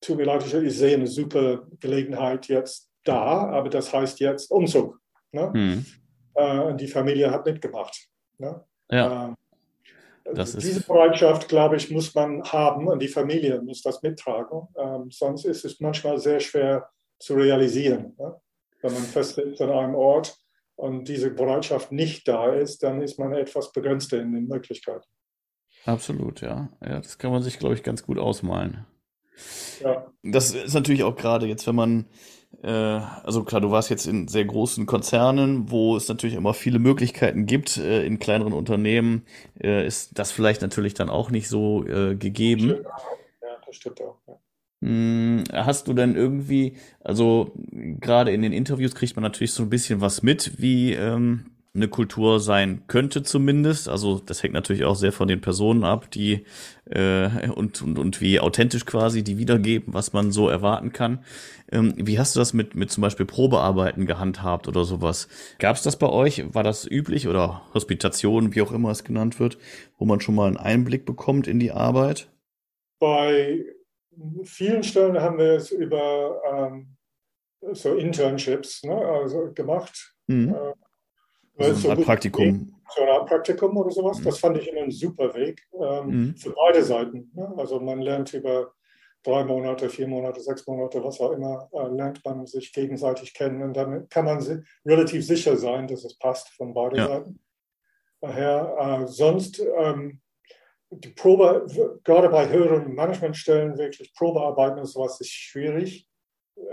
tut 0.00 0.16
mir 0.16 0.24
leid, 0.24 0.44
ich 0.44 0.76
sehe 0.78 0.94
eine 0.94 1.06
super 1.06 1.66
Gelegenheit 1.80 2.46
jetzt 2.48 2.90
da, 3.02 3.48
aber 3.48 3.68
das 3.68 3.92
heißt 3.92 4.20
jetzt 4.20 4.50
Umzug. 4.50 5.00
Ne? 5.32 5.50
Mhm. 5.52 5.86
Äh, 6.34 6.58
und 6.60 6.80
die 6.80 6.88
Familie 6.88 7.30
hat 7.30 7.44
mitgemacht. 7.44 8.08
Ne? 8.38 8.64
Ja. 8.90 9.30
Äh, 9.30 10.34
diese 10.34 10.82
Bereitschaft, 10.82 11.48
glaube 11.48 11.76
ich, 11.76 11.90
muss 11.90 12.14
man 12.14 12.42
haben 12.44 12.88
und 12.88 13.02
die 13.02 13.08
Familie 13.08 13.60
muss 13.60 13.82
das 13.82 14.02
mittragen. 14.02 14.68
Ähm, 14.76 15.10
sonst 15.10 15.44
ist 15.44 15.64
es 15.64 15.80
manchmal 15.80 16.18
sehr 16.18 16.40
schwer 16.40 16.88
zu 17.18 17.34
realisieren. 17.34 18.14
Ne? 18.18 18.40
Wenn 18.80 18.92
man 18.94 19.02
festsitzt 19.02 19.60
an 19.60 19.70
einem 19.70 19.94
Ort 19.94 20.36
und 20.76 21.08
diese 21.08 21.30
Bereitschaft 21.30 21.92
nicht 21.92 22.26
da 22.28 22.52
ist, 22.52 22.82
dann 22.82 23.00
ist 23.00 23.18
man 23.18 23.32
etwas 23.32 23.72
begrenzter 23.72 24.20
in 24.20 24.32
den 24.32 24.46
Möglichkeiten. 24.46 25.06
Absolut, 25.84 26.40
ja. 26.40 26.70
Ja, 26.80 27.00
das 27.00 27.18
kann 27.18 27.30
man 27.30 27.42
sich, 27.42 27.58
glaube 27.58 27.74
ich, 27.74 27.82
ganz 27.82 28.04
gut 28.04 28.18
ausmalen. 28.18 28.86
Ja. 29.80 30.06
Das 30.22 30.54
ist 30.54 30.74
natürlich 30.74 31.02
auch 31.02 31.16
gerade 31.16 31.46
jetzt, 31.46 31.66
wenn 31.66 31.74
man 31.74 32.06
äh, 32.62 32.68
also 32.68 33.44
klar, 33.44 33.60
du 33.60 33.70
warst 33.70 33.90
jetzt 33.90 34.06
in 34.06 34.28
sehr 34.28 34.44
großen 34.44 34.86
Konzernen, 34.86 35.70
wo 35.70 35.96
es 35.96 36.08
natürlich 36.08 36.36
immer 36.36 36.54
viele 36.54 36.78
Möglichkeiten 36.78 37.46
gibt. 37.46 37.76
Äh, 37.76 38.06
in 38.06 38.18
kleineren 38.18 38.52
Unternehmen 38.52 39.26
äh, 39.60 39.86
ist 39.86 40.18
das 40.18 40.32
vielleicht 40.32 40.62
natürlich 40.62 40.94
dann 40.94 41.10
auch 41.10 41.30
nicht 41.30 41.48
so 41.48 41.84
gegeben. 41.84 42.68
Ja, 43.42 43.56
das 43.66 43.76
stimmt 43.76 44.00
auch. 44.00 44.16
Ja. 44.26 44.38
Hm, 44.84 45.44
hast 45.50 45.88
du 45.88 45.94
denn 45.94 46.14
irgendwie, 46.14 46.74
also 47.02 47.52
gerade 47.72 48.32
in 48.32 48.42
den 48.42 48.52
Interviews 48.52 48.94
kriegt 48.94 49.16
man 49.16 49.22
natürlich 49.22 49.52
so 49.52 49.62
ein 49.62 49.70
bisschen 49.70 50.02
was 50.02 50.22
mit, 50.22 50.60
wie 50.60 50.92
ähm, 50.92 51.46
eine 51.74 51.88
Kultur 51.88 52.38
sein 52.38 52.82
könnte 52.86 53.22
zumindest. 53.22 53.88
Also 53.88 54.18
das 54.18 54.42
hängt 54.42 54.52
natürlich 54.52 54.84
auch 54.84 54.94
sehr 54.94 55.12
von 55.12 55.26
den 55.26 55.40
Personen 55.40 55.84
ab, 55.84 56.10
die 56.10 56.44
äh, 56.90 57.48
und, 57.48 57.80
und, 57.80 57.98
und 57.98 58.20
wie 58.20 58.40
authentisch 58.40 58.84
quasi 58.84 59.24
die 59.24 59.38
wiedergeben, 59.38 59.94
was 59.94 60.12
man 60.12 60.32
so 60.32 60.50
erwarten 60.50 60.92
kann. 60.92 61.24
Ähm, 61.72 61.94
wie 61.96 62.18
hast 62.18 62.36
du 62.36 62.40
das 62.40 62.52
mit, 62.52 62.74
mit 62.74 62.90
zum 62.90 63.00
Beispiel 63.00 63.24
Probearbeiten 63.24 64.04
gehandhabt 64.04 64.68
oder 64.68 64.84
sowas? 64.84 65.28
Gab 65.58 65.76
es 65.76 65.82
das 65.82 65.98
bei 65.98 66.10
euch? 66.10 66.44
War 66.54 66.62
das 66.62 66.86
üblich 66.86 67.26
oder 67.26 67.62
Hospitation, 67.72 68.54
wie 68.54 68.60
auch 68.60 68.70
immer 68.70 68.90
es 68.90 69.02
genannt 69.02 69.40
wird, 69.40 69.56
wo 69.96 70.04
man 70.04 70.20
schon 70.20 70.34
mal 70.34 70.48
einen 70.48 70.58
Einblick 70.58 71.06
bekommt 71.06 71.46
in 71.46 71.58
die 71.58 71.72
Arbeit? 71.72 72.28
Bei 73.00 73.64
vielen 74.44 74.82
Stellen 74.82 75.20
haben 75.20 75.38
wir 75.38 75.52
es 75.54 75.70
über 75.70 76.40
ähm, 76.46 76.96
so 77.72 77.94
Internships 77.94 78.82
ne, 78.84 78.96
also 78.96 79.52
gemacht. 79.52 80.14
Mhm. 80.26 80.54
Äh, 80.54 81.64
also 81.64 81.74
so 81.74 81.90
ein 81.90 82.02
Praktikum. 82.02 82.74
So 82.94 83.02
Art 83.04 83.26
Praktikum 83.26 83.76
oder 83.76 83.90
sowas. 83.90 84.18
Mhm. 84.18 84.24
Das 84.24 84.38
fand 84.38 84.58
ich 84.58 84.68
immer 84.68 84.82
ein 84.82 84.90
super 84.90 85.34
Weg 85.34 85.62
ähm, 85.72 86.06
mhm. 86.06 86.36
für 86.36 86.50
beide 86.50 86.82
Seiten. 86.82 87.30
Ne? 87.34 87.52
Also 87.56 87.80
man 87.80 88.00
lernt 88.00 88.32
über 88.34 88.72
drei 89.22 89.44
Monate, 89.44 89.88
vier 89.88 90.06
Monate, 90.06 90.40
sechs 90.40 90.66
Monate, 90.66 91.02
was 91.02 91.20
auch 91.20 91.32
immer, 91.32 91.68
äh, 91.72 91.88
lernt 91.88 92.24
man 92.24 92.46
sich 92.46 92.72
gegenseitig 92.72 93.32
kennen. 93.34 93.62
Und 93.62 93.76
dann 93.76 94.08
kann 94.08 94.26
man 94.26 94.44
relativ 94.84 95.26
sicher 95.26 95.56
sein, 95.56 95.88
dass 95.88 96.04
es 96.04 96.18
passt 96.18 96.48
von 96.50 96.74
beiden 96.74 96.98
ja. 96.98 97.08
Seiten. 97.08 97.40
Daher, 98.20 99.02
äh, 99.02 99.06
sonst 99.06 99.62
ähm, 99.78 100.20
die 101.00 101.10
Probe, 101.10 101.66
gerade 102.04 102.28
bei 102.28 102.48
höheren 102.48 102.94
Managementstellen, 102.94 103.78
wirklich 103.78 104.12
Probearbeiten 104.14 104.78
und 104.78 104.86
sowas 104.86 105.20
ist 105.20 105.30
schwierig 105.30 106.08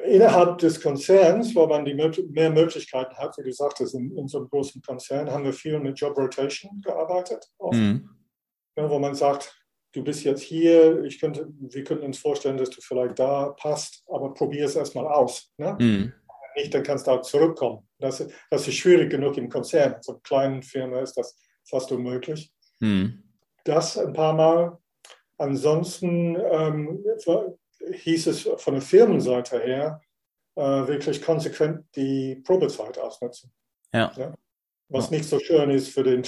innerhalb 0.06 0.60
des 0.60 0.80
Konzerns, 0.82 1.56
wo 1.56 1.66
man 1.66 1.86
die 1.86 1.94
mehr 1.94 2.52
Möglichkeiten 2.52 3.16
hat, 3.18 3.38
wie 3.38 3.44
du 3.44 3.52
sagtest, 3.52 3.96
in, 3.96 4.16
in 4.16 4.28
so 4.28 4.40
einem 4.40 4.50
großen 4.50 4.82
Konzern 4.82 5.30
haben 5.32 5.44
wir 5.44 5.54
viel 5.54 5.80
mit 5.80 6.00
Job 6.00 6.18
Rotation 6.18 6.82
gearbeitet, 6.82 7.46
mhm. 7.72 8.10
ja, 8.78 8.90
wo 8.90 9.00
man 9.00 9.16
sagt, 9.16 9.58
du 9.94 10.04
bist 10.04 10.24
jetzt 10.24 10.42
hier, 10.42 11.04
ich 11.04 11.20
könnte, 11.20 11.48
wir 11.60 11.84
könnten 11.84 12.06
uns 12.06 12.20
vorstellen, 12.20 12.58
dass 12.58 12.70
du 12.70 12.82
vielleicht 12.82 13.20
da 13.20 13.50
passt, 13.50 14.04
aber 14.08 14.34
probier 14.34 14.66
es 14.66 14.76
erstmal 14.76 15.08
aus. 15.08 15.52
Ne? 15.58 15.76
Mhm. 15.80 16.14
Nicht, 16.56 16.74
dann 16.74 16.84
kannst 16.84 17.08
du 17.08 17.12
auch 17.12 17.22
zurückkommen. 17.22 17.88
Das, 18.00 18.26
das 18.50 18.68
ist 18.68 18.76
schwierig 18.76 19.10
genug 19.10 19.38
im 19.38 19.50
Konzern. 19.50 19.96
So 20.02 20.14
einer 20.14 20.22
kleinen 20.22 20.64
Firma 20.64 21.00
ist 21.00 21.14
das 21.14 21.38
fast 21.68 21.92
unmöglich. 21.92 22.52
Mhm. 22.80 23.24
Das 23.64 23.98
ein 23.98 24.14
paar 24.14 24.34
Mal. 24.34 24.78
Ansonsten 25.38 26.36
ähm, 26.36 27.04
hieß 27.92 28.28
es 28.28 28.42
von 28.58 28.76
der 28.76 28.84
Firmenseite 28.84 29.60
her, 29.60 30.02
äh, 30.56 30.62
wirklich 30.62 31.22
konsequent 31.22 31.86
die 31.96 32.36
Probezeit 32.36 32.98
ausnutzen. 33.00 33.52
Ja. 33.94 34.12
ja? 34.16 34.34
Was 34.90 35.10
ja. 35.10 35.18
nicht 35.18 35.30
so 35.30 35.40
schön 35.40 35.72
ist 35.72 35.90
für 35.90 36.04
den, 36.04 36.24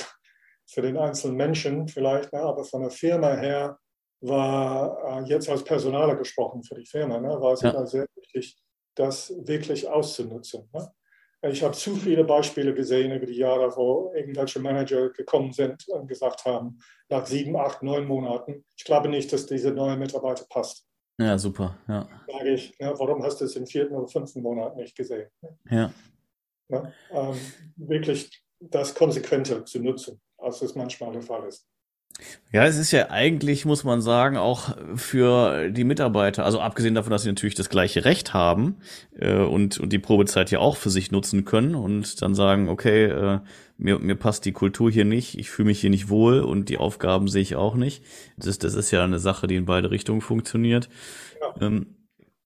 für 0.66 0.82
den 0.82 0.98
einzelnen 0.98 1.36
Menschen 1.36 1.88
vielleicht, 1.88 2.32
ne? 2.34 2.40
aber 2.40 2.64
von 2.64 2.82
der 2.82 2.92
Firma 2.92 3.34
her 3.36 3.78
war 4.22 5.22
äh, 5.22 5.30
jetzt 5.30 5.50
als 5.50 5.64
Personaler 5.64 6.16
gesprochen 6.16 6.64
für 6.64 6.76
die 6.76 6.86
Firma, 6.86 7.20
ne? 7.20 7.30
war 7.42 7.54
es 7.54 7.62
ja. 7.62 7.72
immer 7.72 7.86
sehr 7.86 8.08
wichtig, 8.16 8.58
das 8.96 9.34
wirklich 9.46 9.88
auszunutzen. 9.88 10.70
Ne? 10.74 10.92
Ich 11.46 11.62
habe 11.62 11.74
zu 11.74 11.96
viele 11.98 12.24
Beispiele 12.24 12.74
gesehen 12.74 13.12
über 13.12 13.26
die 13.26 13.36
Jahre, 13.36 13.76
wo 13.76 14.14
irgendwelche 14.16 14.60
Manager 14.60 15.10
gekommen 15.10 15.52
sind 15.52 15.88
und 15.90 16.08
gesagt 16.08 16.46
haben, 16.46 16.80
nach 17.10 17.26
sieben, 17.26 17.56
acht, 17.58 17.84
neun 17.84 18.08
Monaten, 18.08 18.64
ich 18.78 18.86
glaube 18.86 19.10
nicht, 19.10 19.32
dass 19.34 19.46
dieser 19.46 19.72
neue 19.72 19.98
Mitarbeiter 19.98 20.46
passt. 20.50 20.88
Ja, 21.20 21.38
super. 21.38 21.78
Ja. 21.88 22.08
Sage 22.28 22.54
ich, 22.54 22.74
ja, 22.80 22.98
warum 22.98 23.22
hast 23.24 23.42
du 23.42 23.46
es 23.46 23.56
im 23.58 23.68
vierten 23.68 23.94
oder 23.94 24.08
fünften 24.08 24.42
Monat 24.42 24.78
nicht 24.78 24.96
gesehen? 24.96 25.30
Ja. 25.70 25.94
ja 26.70 26.92
ähm, 27.12 27.38
wirklich 27.76 28.44
das 28.62 28.96
konsequenter 28.96 29.66
zu 29.66 29.80
nutzen, 29.80 30.22
als 30.38 30.62
es 30.62 30.76
manchmal 30.76 31.12
der 31.12 31.22
Fall 31.22 31.46
ist. 31.48 31.68
Ja, 32.52 32.66
es 32.66 32.78
ist 32.78 32.92
ja 32.92 33.10
eigentlich, 33.10 33.66
muss 33.66 33.84
man 33.84 34.02
sagen, 34.02 34.38
auch 34.38 34.78
für 34.96 35.70
die 35.70 35.84
Mitarbeiter, 35.84 36.46
also 36.46 36.60
abgesehen 36.60 36.94
davon, 36.94 37.12
dass 37.12 37.24
sie 37.24 37.30
natürlich 37.30 37.56
das 37.56 37.70
gleiche 37.70 38.06
Recht 38.06 38.34
haben 38.34 38.78
äh, 39.18 39.38
und, 39.38 39.80
und 39.80 39.92
die 39.92 40.00
Probezeit 40.00 40.52
ja 40.52 40.60
auch 40.60 40.78
für 40.78 40.92
sich 40.92 41.12
nutzen 41.12 41.46
können 41.46 41.74
und 41.74 42.22
dann 42.22 42.36
sagen, 42.36 42.70
okay, 42.70 43.06
äh, 43.06 43.40
mir, 43.78 44.00
mir 44.00 44.16
passt 44.16 44.46
die 44.46 44.52
Kultur 44.52 44.92
hier 44.92 45.06
nicht, 45.06 45.38
ich 45.38 45.50
fühle 45.50 45.68
mich 45.68 45.82
hier 45.82 45.90
nicht 45.90 46.10
wohl 46.10 46.42
und 46.42 46.70
die 46.70 46.78
Aufgaben 46.78 47.28
sehe 47.28 47.42
ich 47.42 47.56
auch 47.56 47.76
nicht. 47.76 48.04
Das, 48.38 48.60
das 48.60 48.76
ist 48.76 48.92
ja 48.92 49.04
eine 49.04 49.20
Sache, 49.20 49.48
die 49.48 49.56
in 49.56 49.66
beide 49.66 49.90
Richtungen 49.90 50.22
funktioniert. 50.22 50.90
Ja. 51.42 51.68
Ähm, 51.68 51.88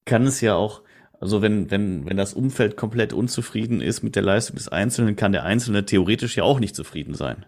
kann 0.05 0.25
es 0.25 0.39
ja 0.39 0.55
auch, 0.55 0.83
also 1.19 1.41
wenn, 1.41 1.69
wenn, 1.69 2.09
wenn 2.09 2.17
das 2.17 2.33
Umfeld 2.33 2.77
komplett 2.77 3.11
unzufrieden 3.11 3.81
ist 3.81 4.03
mit 4.03 4.15
der 4.15 4.23
Leistung 4.23 4.55
des 4.55 4.69
Einzelnen, 4.69 5.15
kann 5.15 5.33
der 5.33 5.43
Einzelne 5.43 5.85
theoretisch 5.85 6.37
ja 6.37 6.43
auch 6.43 6.59
nicht 6.59 6.75
zufrieden 6.75 7.13
sein. 7.13 7.45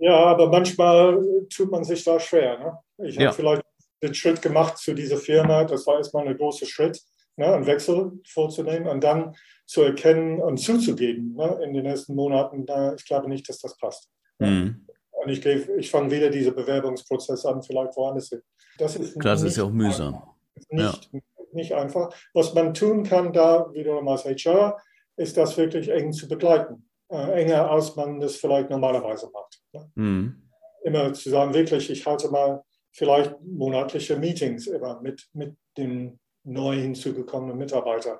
Ja, 0.00 0.16
aber 0.16 0.48
manchmal 0.48 1.22
tut 1.54 1.70
man 1.70 1.84
sich 1.84 2.02
da 2.02 2.18
schwer. 2.18 2.58
Ne? 2.58 3.06
Ich 3.06 3.16
ja. 3.16 3.26
habe 3.26 3.36
vielleicht 3.36 3.62
den 4.02 4.14
Schritt 4.14 4.40
gemacht 4.40 4.78
zu 4.78 4.94
dieser 4.94 5.18
Firma, 5.18 5.64
das 5.64 5.86
war 5.86 5.98
erstmal 5.98 6.26
ein 6.26 6.36
großer 6.36 6.64
Schritt, 6.64 7.02
ne, 7.36 7.52
einen 7.52 7.66
Wechsel 7.66 8.12
vorzunehmen 8.26 8.88
und 8.88 9.04
dann 9.04 9.36
zu 9.66 9.82
erkennen 9.82 10.40
und 10.40 10.56
zuzugeben 10.56 11.34
ne, 11.34 11.60
in 11.62 11.74
den 11.74 11.82
nächsten 11.82 12.14
Monaten, 12.14 12.64
na, 12.66 12.94
ich 12.94 13.04
glaube 13.04 13.28
nicht, 13.28 13.46
dass 13.48 13.58
das 13.58 13.76
passt. 13.76 14.08
Mhm. 14.38 14.86
Und 15.10 15.28
ich, 15.28 15.44
ich 15.44 15.90
fange 15.90 16.10
wieder 16.10 16.30
diesen 16.30 16.54
Bewerbungsprozess 16.54 17.44
an, 17.44 17.62
vielleicht 17.62 17.94
woanders 17.96 18.30
hin. 18.30 18.40
Das 18.78 18.96
ist, 18.96 19.20
Klar, 19.20 19.34
das 19.34 19.42
ist 19.42 19.58
ja 19.58 19.64
auch 19.64 19.70
mühsam. 19.70 20.22
Nicht, 20.70 21.10
ja. 21.12 21.20
nicht 21.52 21.74
einfach. 21.74 22.08
Was 22.32 22.54
man 22.54 22.72
tun 22.72 23.02
kann 23.02 23.34
da 23.34 23.70
wiederum 23.74 24.08
als 24.08 24.24
HR, 24.24 24.78
ist 25.16 25.36
das 25.36 25.58
wirklich 25.58 25.90
eng 25.90 26.12
zu 26.12 26.26
begleiten 26.26 26.89
äh, 27.10 27.42
enger, 27.42 27.70
als 27.70 27.96
man 27.96 28.20
das 28.20 28.36
vielleicht 28.36 28.70
normalerweise 28.70 29.30
macht. 29.32 29.60
Ne? 29.72 29.90
Mhm. 29.94 30.42
Immer 30.82 31.12
zu 31.12 31.28
sagen, 31.28 31.52
wirklich, 31.52 31.90
ich 31.90 32.06
halte 32.06 32.30
mal 32.30 32.62
vielleicht 32.92 33.40
monatliche 33.42 34.16
Meetings 34.16 34.66
immer 34.66 35.00
mit, 35.00 35.28
mit 35.32 35.56
den 35.76 36.18
neu 36.44 36.76
hinzugekommenen 36.76 37.58
Mitarbeitern, 37.58 38.18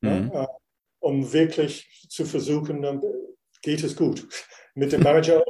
ne? 0.00 0.10
mhm. 0.10 0.28
ne? 0.28 0.42
äh, 0.42 0.46
um 1.00 1.32
wirklich 1.32 2.06
zu 2.08 2.24
versuchen, 2.24 2.82
dann 2.82 3.02
geht 3.62 3.82
es 3.82 3.96
gut 3.96 4.26
mit 4.74 4.92
dem 4.92 5.02
Manager, 5.02 5.42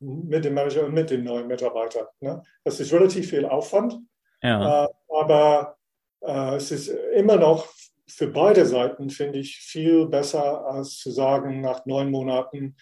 mit 0.00 0.44
dem 0.44 0.54
Manager 0.54 0.84
und 0.86 0.94
mit 0.94 1.10
den 1.10 1.24
neuen 1.24 1.46
Mitarbeitern. 1.46 2.06
Ne? 2.20 2.42
Das 2.64 2.80
ist 2.80 2.92
relativ 2.92 3.30
viel 3.30 3.46
Aufwand, 3.46 3.98
ja. 4.42 4.84
äh, 4.84 4.88
aber 5.08 5.76
äh, 6.20 6.56
es 6.56 6.70
ist 6.70 6.88
immer 6.88 7.36
noch 7.36 7.66
für 8.08 8.28
beide 8.28 8.66
Seiten 8.66 9.10
finde 9.10 9.38
ich 9.38 9.56
viel 9.58 10.06
besser, 10.06 10.66
als 10.66 10.98
zu 10.98 11.10
sagen, 11.10 11.60
nach 11.60 11.86
neun 11.86 12.10
Monaten, 12.10 12.76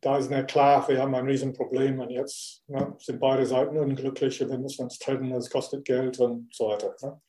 da 0.00 0.18
ist 0.18 0.30
nicht 0.30 0.48
klar, 0.48 0.86
wir 0.88 1.00
haben 1.00 1.14
ein 1.14 1.26
Riesenproblem 1.26 1.98
und 1.98 2.10
jetzt 2.10 2.62
ne, 2.68 2.94
sind 2.98 3.20
beide 3.20 3.46
Seiten 3.46 3.76
unglücklich, 3.78 4.38
wir 4.40 4.58
müssen 4.58 4.82
uns 4.82 4.98
trennen, 4.98 5.32
es 5.32 5.50
kostet 5.50 5.84
Geld 5.84 6.18
und 6.20 6.54
so 6.54 6.68
weiter. 6.68 6.94
Ne? 7.02 7.20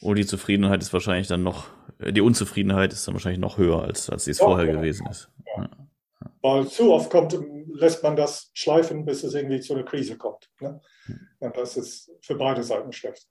Und 0.00 0.10
oh, 0.10 0.14
die 0.14 0.26
Zufriedenheit 0.26 0.82
ist 0.82 0.92
wahrscheinlich 0.92 1.28
dann 1.28 1.42
noch, 1.42 1.66
äh, 1.98 2.12
die 2.12 2.20
Unzufriedenheit 2.20 2.92
ist 2.92 3.06
dann 3.06 3.14
wahrscheinlich 3.14 3.40
noch 3.40 3.58
höher, 3.58 3.82
als, 3.82 4.08
als 4.08 4.24
sie 4.24 4.30
es 4.30 4.38
ja, 4.38 4.46
vorher 4.46 4.66
genau. 4.66 4.80
gewesen 4.80 5.06
ist. 5.08 5.30
Ja. 5.56 5.68
Weil 6.42 6.66
zu 6.68 6.92
oft 6.92 7.10
kommt, 7.10 7.38
lässt 7.74 8.02
man 8.02 8.16
das 8.16 8.50
schleifen, 8.54 9.04
bis 9.04 9.22
es 9.22 9.34
irgendwie 9.34 9.60
zu 9.60 9.74
einer 9.74 9.84
Krise 9.84 10.16
kommt. 10.16 10.48
Ne? 10.60 10.80
Hm. 11.06 11.20
Und 11.40 11.56
das 11.56 11.76
ist 11.76 12.10
für 12.22 12.36
beide 12.36 12.62
Seiten 12.62 12.92
schlecht. 12.92 13.26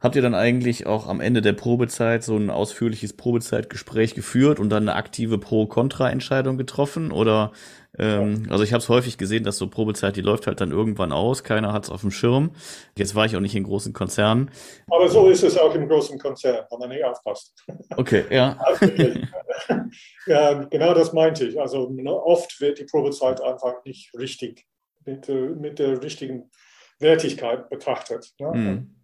Habt 0.00 0.14
ihr 0.14 0.22
dann 0.22 0.34
eigentlich 0.34 0.86
auch 0.86 1.08
am 1.08 1.20
Ende 1.20 1.40
der 1.40 1.54
Probezeit 1.54 2.22
so 2.22 2.36
ein 2.36 2.50
ausführliches 2.50 3.14
Probezeitgespräch 3.14 4.14
geführt 4.14 4.60
und 4.60 4.68
dann 4.68 4.88
eine 4.88 4.96
aktive 4.96 5.38
Pro-Kontra-Entscheidung 5.38 6.58
getroffen? 6.58 7.12
Oder 7.12 7.52
ähm, 7.98 8.46
also 8.50 8.62
ich 8.62 8.72
habe 8.72 8.82
es 8.82 8.88
häufig 8.90 9.16
gesehen, 9.16 9.44
dass 9.44 9.56
so 9.56 9.68
Probezeit, 9.68 10.16
die 10.16 10.20
läuft 10.20 10.46
halt 10.46 10.60
dann 10.60 10.70
irgendwann 10.70 11.12
aus, 11.12 11.44
keiner 11.44 11.72
hat 11.72 11.84
es 11.84 11.90
auf 11.90 12.02
dem 12.02 12.10
Schirm. 12.10 12.50
Jetzt 12.96 13.14
war 13.14 13.24
ich 13.24 13.36
auch 13.36 13.40
nicht 13.40 13.54
in 13.54 13.64
großen 13.64 13.94
Konzernen. 13.94 14.50
Aber 14.90 15.08
so 15.08 15.28
ist 15.28 15.42
es 15.42 15.56
auch 15.56 15.74
im 15.74 15.88
großen 15.88 16.18
Konzern, 16.18 16.66
wenn 16.70 16.78
man 16.78 16.88
nicht 16.90 17.04
aufpasst. 17.04 17.54
Okay, 17.96 18.24
ja. 18.30 18.58
ja, 20.26 20.64
genau 20.64 20.92
das 20.92 21.12
meinte 21.14 21.46
ich. 21.46 21.58
Also 21.58 21.88
ne, 21.88 22.12
oft 22.12 22.60
wird 22.60 22.78
die 22.78 22.84
Probezeit 22.84 23.40
einfach 23.40 23.84
nicht 23.84 24.12
richtig 24.18 24.66
mit, 25.06 25.28
mit 25.28 25.78
der 25.78 26.02
richtigen 26.02 26.50
Wertigkeit 26.98 27.70
betrachtet. 27.70 28.34
Ne? 28.38 28.52
Mhm 28.52 28.95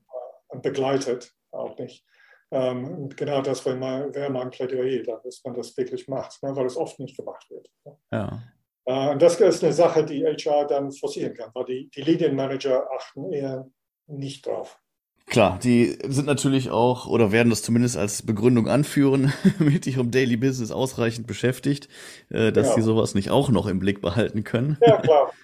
begleitet, 0.60 1.32
auch 1.50 1.78
nicht. 1.78 2.04
Ähm, 2.50 2.84
und 2.84 3.16
genau 3.16 3.40
das 3.40 3.64
wäre 3.64 3.76
mein, 3.76 4.50
Plädoyer, 4.50 5.20
dass 5.24 5.42
man 5.44 5.54
das 5.54 5.76
wirklich 5.76 6.06
macht, 6.08 6.42
ne, 6.42 6.54
weil 6.54 6.66
es 6.66 6.76
oft 6.76 6.98
nicht 6.98 7.16
gemacht 7.16 7.48
wird. 7.50 7.70
Ja. 8.12 8.42
Äh, 8.84 9.10
und 9.10 9.22
das 9.22 9.40
ist 9.40 9.64
eine 9.64 9.72
Sache, 9.72 10.04
die 10.04 10.24
HR 10.24 10.66
dann 10.66 10.92
forcieren 10.92 11.34
kann, 11.34 11.50
weil 11.54 11.64
die, 11.64 11.90
die 11.90 12.02
Linienmanager 12.02 12.88
achten 12.92 13.32
eher 13.32 13.66
nicht 14.06 14.46
drauf. 14.46 14.78
Klar, 15.26 15.58
die 15.62 15.98
sind 16.08 16.26
natürlich 16.26 16.70
auch 16.70 17.06
oder 17.06 17.32
werden 17.32 17.48
das 17.48 17.62
zumindest 17.62 17.96
als 17.96 18.22
Begründung 18.22 18.68
anführen 18.68 19.32
mit 19.58 19.86
ihrem 19.86 20.10
Daily 20.10 20.36
Business 20.36 20.70
ausreichend 20.70 21.26
beschäftigt, 21.26 21.88
äh, 22.28 22.52
dass 22.52 22.68
ja. 22.68 22.74
sie 22.74 22.82
sowas 22.82 23.14
nicht 23.14 23.30
auch 23.30 23.48
noch 23.48 23.66
im 23.66 23.78
Blick 23.78 24.02
behalten 24.02 24.44
können. 24.44 24.76
Ja, 24.80 25.00
klar. 25.00 25.32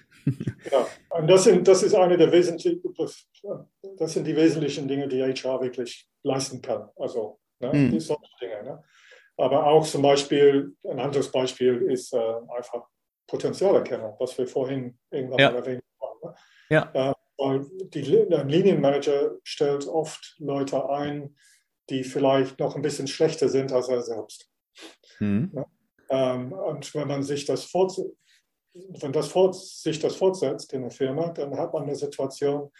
ja. 0.71 0.87
Und 1.09 1.27
das, 1.27 1.43
sind, 1.43 1.67
das 1.67 1.83
ist 1.83 1.95
eine 1.95 2.17
der 2.17 2.31
wesentlichen, 2.31 2.81
das 3.97 4.13
sind 4.13 4.25
die 4.25 4.35
wesentlichen 4.35 4.87
Dinge, 4.87 5.07
die 5.07 5.21
HR 5.21 5.61
wirklich 5.61 6.07
leisten 6.23 6.61
kann. 6.61 6.89
Also 6.95 7.39
ne, 7.59 7.71
mhm. 7.73 7.91
die 7.91 7.99
solche 7.99 8.31
Dinge. 8.41 8.63
Ne? 8.63 8.83
Aber 9.37 9.65
auch 9.67 9.85
zum 9.85 10.01
Beispiel, 10.01 10.75
ein 10.83 10.99
anderes 10.99 11.31
Beispiel 11.31 11.83
ist 11.89 12.13
äh, 12.13 12.17
einfach 12.17 12.83
Potenzialerkennung, 13.27 14.15
was 14.19 14.37
wir 14.37 14.47
vorhin 14.47 14.97
irgendwann 15.11 15.39
ja. 15.39 15.51
mal 15.51 15.57
erwähnt 15.57 15.83
haben. 16.01 16.19
Ne? 16.23 16.35
Ja. 16.69 16.91
Äh, 16.93 17.13
weil 17.37 17.65
die, 17.93 18.01
der 18.01 18.43
Linienmanager 18.43 19.37
stellt 19.43 19.87
oft 19.87 20.35
Leute 20.39 20.89
ein, 20.89 21.35
die 21.89 22.03
vielleicht 22.03 22.59
noch 22.59 22.75
ein 22.75 22.81
bisschen 22.81 23.07
schlechter 23.07 23.49
sind 23.49 23.71
als 23.71 23.87
er 23.87 24.01
selbst. 24.01 24.49
Mhm. 25.19 25.51
Ne? 25.53 25.65
Ähm, 26.09 26.51
und 26.51 26.93
wenn 26.95 27.07
man 27.07 27.23
sich 27.23 27.45
das 27.45 27.63
vorstellt, 27.63 28.11
wenn 28.73 29.11
das 29.11 29.27
fort, 29.27 29.55
sich 29.55 29.99
das 29.99 30.15
fortsetzt 30.15 30.73
in 30.73 30.81
der 30.81 30.91
Firma, 30.91 31.29
dann 31.29 31.57
hat 31.57 31.73
man 31.73 31.83
eine 31.83 31.95
Situation, 31.95 32.71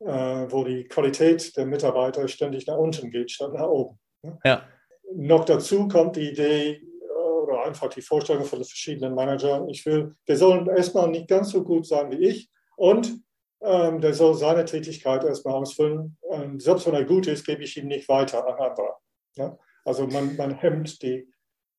äh, 0.00 0.06
wo 0.06 0.64
die 0.64 0.84
Qualität 0.84 1.56
der 1.56 1.66
Mitarbeiter 1.66 2.26
ständig 2.28 2.66
nach 2.66 2.76
unten 2.76 3.10
geht, 3.10 3.30
statt 3.30 3.52
nach 3.52 3.68
oben. 3.68 3.98
Ne? 4.22 4.38
Ja. 4.44 4.68
Noch 5.14 5.44
dazu 5.44 5.88
kommt 5.88 6.16
die 6.16 6.30
Idee 6.30 6.72
äh, 6.72 7.12
oder 7.42 7.64
einfach 7.64 7.88
die 7.88 8.02
Vorstellung 8.02 8.44
von 8.44 8.58
den 8.58 8.66
verschiedenen 8.66 9.14
Managern, 9.14 9.68
ich 9.68 9.84
will, 9.86 10.14
der 10.28 10.36
soll 10.36 10.68
erstmal 10.68 11.08
nicht 11.08 11.28
ganz 11.28 11.50
so 11.50 11.62
gut 11.62 11.86
sein 11.86 12.10
wie 12.10 12.26
ich 12.26 12.50
und 12.76 13.20
ähm, 13.62 14.00
der 14.00 14.12
soll 14.12 14.34
seine 14.34 14.64
Tätigkeit 14.64 15.24
erstmal 15.24 15.54
ausfüllen. 15.54 16.16
Und 16.20 16.60
selbst 16.60 16.86
wenn 16.86 16.94
er 16.94 17.04
gut 17.04 17.26
ist, 17.26 17.46
gebe 17.46 17.62
ich 17.62 17.76
ihn 17.76 17.86
nicht 17.86 18.08
weiter 18.08 18.46
an 18.46 18.58
andere. 18.58 18.96
Ne? 19.36 19.58
Also 19.84 20.06
man, 20.06 20.36
man 20.36 20.54
hemmt 20.54 21.02
die, 21.02 21.26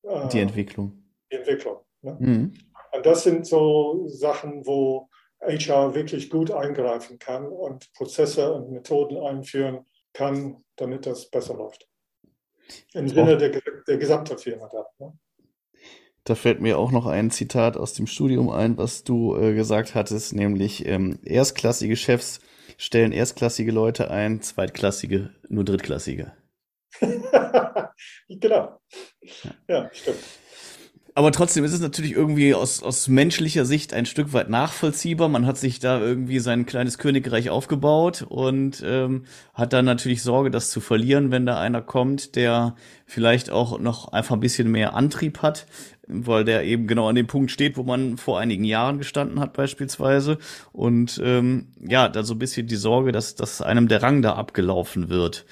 äh, 0.02 0.28
die 0.28 0.40
Entwicklung. 0.40 1.04
Die 1.30 1.36
Entwicklung. 1.36 1.78
Ne? 2.02 2.16
Mhm. 2.18 2.52
Und 2.96 3.06
das 3.06 3.24
sind 3.24 3.46
so 3.46 4.06
Sachen, 4.08 4.66
wo 4.66 5.08
HR 5.40 5.94
wirklich 5.94 6.30
gut 6.30 6.50
eingreifen 6.50 7.18
kann 7.18 7.46
und 7.46 7.92
Prozesse 7.92 8.52
und 8.52 8.70
Methoden 8.70 9.18
einführen 9.18 9.86
kann, 10.12 10.64
damit 10.76 11.06
das 11.06 11.30
besser 11.30 11.54
läuft. 11.54 11.88
Im 12.94 13.08
Sinne 13.08 13.36
der, 13.36 13.60
der 13.86 13.96
gesamten 13.98 14.38
Firma 14.38 14.68
da. 14.68 14.86
Ne? 14.98 15.12
Da 16.24 16.34
fällt 16.34 16.60
mir 16.60 16.78
auch 16.78 16.90
noch 16.90 17.06
ein 17.06 17.30
Zitat 17.30 17.76
aus 17.76 17.92
dem 17.92 18.08
Studium 18.08 18.50
ein, 18.50 18.76
was 18.76 19.04
du 19.04 19.36
äh, 19.36 19.54
gesagt 19.54 19.94
hattest, 19.94 20.34
nämlich 20.34 20.84
ähm, 20.86 21.20
erstklassige 21.24 21.96
Chefs 21.96 22.40
stellen 22.78 23.12
erstklassige 23.12 23.70
Leute 23.70 24.10
ein, 24.10 24.42
zweitklassige 24.42 25.30
nur 25.48 25.64
drittklassige. 25.64 26.32
genau. 28.28 28.80
Ja, 29.68 29.88
stimmt. 29.92 30.18
Aber 31.16 31.32
trotzdem 31.32 31.64
ist 31.64 31.72
es 31.72 31.80
natürlich 31.80 32.12
irgendwie 32.12 32.54
aus, 32.54 32.82
aus 32.82 33.08
menschlicher 33.08 33.64
Sicht 33.64 33.94
ein 33.94 34.04
Stück 34.04 34.34
weit 34.34 34.50
nachvollziehbar. 34.50 35.30
Man 35.30 35.46
hat 35.46 35.56
sich 35.56 35.78
da 35.78 35.98
irgendwie 35.98 36.40
sein 36.40 36.66
kleines 36.66 36.98
Königreich 36.98 37.48
aufgebaut 37.48 38.26
und 38.28 38.82
ähm, 38.84 39.24
hat 39.54 39.72
dann 39.72 39.86
natürlich 39.86 40.22
Sorge, 40.22 40.50
das 40.50 40.68
zu 40.68 40.82
verlieren, 40.82 41.30
wenn 41.30 41.46
da 41.46 41.58
einer 41.58 41.80
kommt, 41.80 42.36
der 42.36 42.74
vielleicht 43.06 43.48
auch 43.48 43.78
noch 43.78 44.12
einfach 44.12 44.34
ein 44.34 44.40
bisschen 44.40 44.70
mehr 44.70 44.92
Antrieb 44.92 45.40
hat, 45.40 45.66
weil 46.06 46.44
der 46.44 46.64
eben 46.64 46.86
genau 46.86 47.08
an 47.08 47.14
dem 47.14 47.26
Punkt 47.26 47.50
steht, 47.50 47.78
wo 47.78 47.82
man 47.82 48.18
vor 48.18 48.38
einigen 48.38 48.64
Jahren 48.64 48.98
gestanden 48.98 49.40
hat 49.40 49.54
beispielsweise. 49.54 50.36
Und 50.72 51.18
ähm, 51.24 51.68
ja, 51.80 52.10
da 52.10 52.24
so 52.24 52.34
ein 52.34 52.38
bisschen 52.38 52.66
die 52.66 52.76
Sorge, 52.76 53.12
dass, 53.12 53.34
dass 53.36 53.62
einem 53.62 53.88
der 53.88 54.02
Rang 54.02 54.20
da 54.20 54.34
abgelaufen 54.34 55.08
wird 55.08 55.46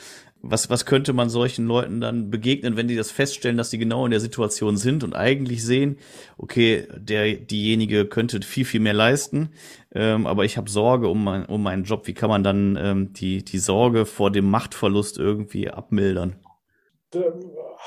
was, 0.46 0.70
was 0.70 0.86
könnte 0.86 1.12
man 1.12 1.30
solchen 1.30 1.66
Leuten 1.66 2.00
dann 2.00 2.30
begegnen, 2.30 2.76
wenn 2.76 2.88
die 2.88 2.96
das 2.96 3.10
feststellen, 3.10 3.56
dass 3.56 3.70
sie 3.70 3.78
genau 3.78 4.04
in 4.04 4.10
der 4.10 4.20
Situation 4.20 4.76
sind 4.76 5.02
und 5.02 5.14
eigentlich 5.14 5.64
sehen, 5.64 5.98
okay, 6.38 6.86
der, 6.96 7.34
diejenige 7.34 8.06
könnte 8.06 8.42
viel, 8.42 8.64
viel 8.64 8.80
mehr 8.80 8.92
leisten, 8.92 9.50
ähm, 9.94 10.26
aber 10.26 10.44
ich 10.44 10.56
habe 10.56 10.68
Sorge 10.70 11.08
um, 11.08 11.24
mein, 11.24 11.46
um 11.46 11.62
meinen 11.62 11.84
Job. 11.84 12.06
Wie 12.06 12.14
kann 12.14 12.28
man 12.28 12.44
dann 12.44 12.78
ähm, 12.80 13.12
die, 13.12 13.44
die 13.44 13.58
Sorge 13.58 14.06
vor 14.06 14.30
dem 14.30 14.50
Machtverlust 14.50 15.18
irgendwie 15.18 15.70
abmildern? 15.70 16.36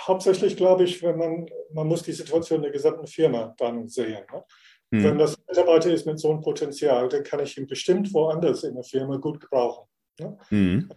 Hauptsächlich 0.06 0.56
glaube 0.56 0.86
ich, 0.86 1.04
wenn 1.04 1.18
man, 1.18 1.48
man 1.74 1.88
muss 1.88 2.04
die 2.04 2.14
Situation 2.14 2.62
der 2.62 2.72
gesamten 2.72 3.08
Firma 3.08 3.54
dann 3.58 3.88
sehen. 3.88 4.24
Ne? 4.32 4.44
Hm. 4.94 5.04
Wenn 5.04 5.18
das 5.18 5.38
Mitarbeiter 5.48 5.92
ist 5.92 6.06
mit 6.06 6.20
so 6.20 6.32
einem 6.32 6.42
Potenzial, 6.42 7.10
dann 7.10 7.24
kann 7.24 7.42
ich 7.42 7.58
ihn 7.58 7.68
bestimmt 7.68 8.14
woanders 8.14 8.64
in 8.64 8.76
der 8.76 8.84
Firma 8.84 9.18
gut 9.18 9.42
gebrauchen. 9.42 9.86
Ne? 10.20 10.38
Hm. 10.50 10.90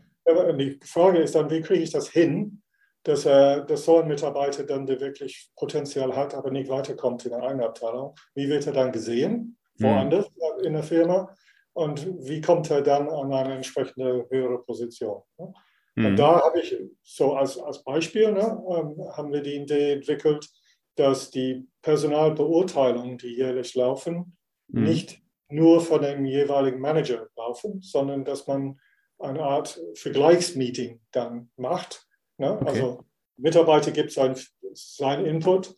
Die 0.57 0.79
Frage 0.85 1.19
ist 1.19 1.35
dann, 1.35 1.51
wie 1.51 1.61
kriege 1.61 1.83
ich 1.83 1.91
das 1.91 2.09
hin, 2.09 2.63
dass, 3.03 3.25
er, 3.25 3.61
dass 3.63 3.85
so 3.85 3.99
ein 3.99 4.09
Mitarbeiter 4.09 4.65
dann, 4.65 4.87
der 4.87 5.01
wirklich 5.01 5.51
Potenzial 5.57 6.15
hat, 6.15 6.35
aber 6.35 6.51
nicht 6.51 6.69
weiterkommt 6.69 7.25
in 7.25 7.31
der 7.31 7.43
eigenen 7.43 7.67
Abteilung, 7.67 8.15
wie 8.35 8.49
wird 8.49 8.67
er 8.67 8.73
dann 8.73 8.93
gesehen, 8.93 9.57
mhm. 9.79 9.85
woanders 9.85 10.27
mhm. 10.31 10.65
in 10.67 10.73
der 10.75 10.83
Firma 10.83 11.35
und 11.73 12.07
wie 12.27 12.41
kommt 12.41 12.71
er 12.71 12.83
dann 12.83 13.09
an 13.09 13.33
eine 13.33 13.55
entsprechende 13.55 14.27
höhere 14.31 14.63
Position? 14.63 15.23
Ne? 15.39 15.53
Mhm. 15.95 16.07
Und 16.07 16.17
da 16.17 16.41
habe 16.43 16.61
ich 16.61 16.77
so 17.03 17.35
als, 17.35 17.59
als 17.59 17.83
Beispiel, 17.83 18.33
ne, 18.33 18.63
ähm, 18.69 18.97
haben 19.17 19.33
wir 19.33 19.43
die 19.43 19.57
Idee 19.57 19.93
entwickelt, 19.95 20.49
dass 20.97 21.31
die 21.31 21.67
Personalbeurteilungen, 21.83 23.17
die 23.17 23.37
jährlich 23.37 23.75
laufen, 23.75 24.37
mhm. 24.69 24.83
nicht 24.85 25.23
nur 25.49 25.81
von 25.81 26.03
dem 26.03 26.25
jeweiligen 26.25 26.81
Manager 26.81 27.29
laufen, 27.37 27.81
sondern 27.81 28.25
dass 28.25 28.47
man 28.47 28.79
eine 29.21 29.43
Art 29.43 29.81
Vergleichsmeeting 29.95 31.01
dann 31.13 31.51
macht. 31.57 32.07
Ne? 32.39 32.53
Okay. 32.53 32.69
Also 32.69 33.05
Mitarbeiter 33.37 33.91
gibt 33.91 34.13
seinen 34.13 34.37
sein 34.73 35.25
Input, 35.25 35.77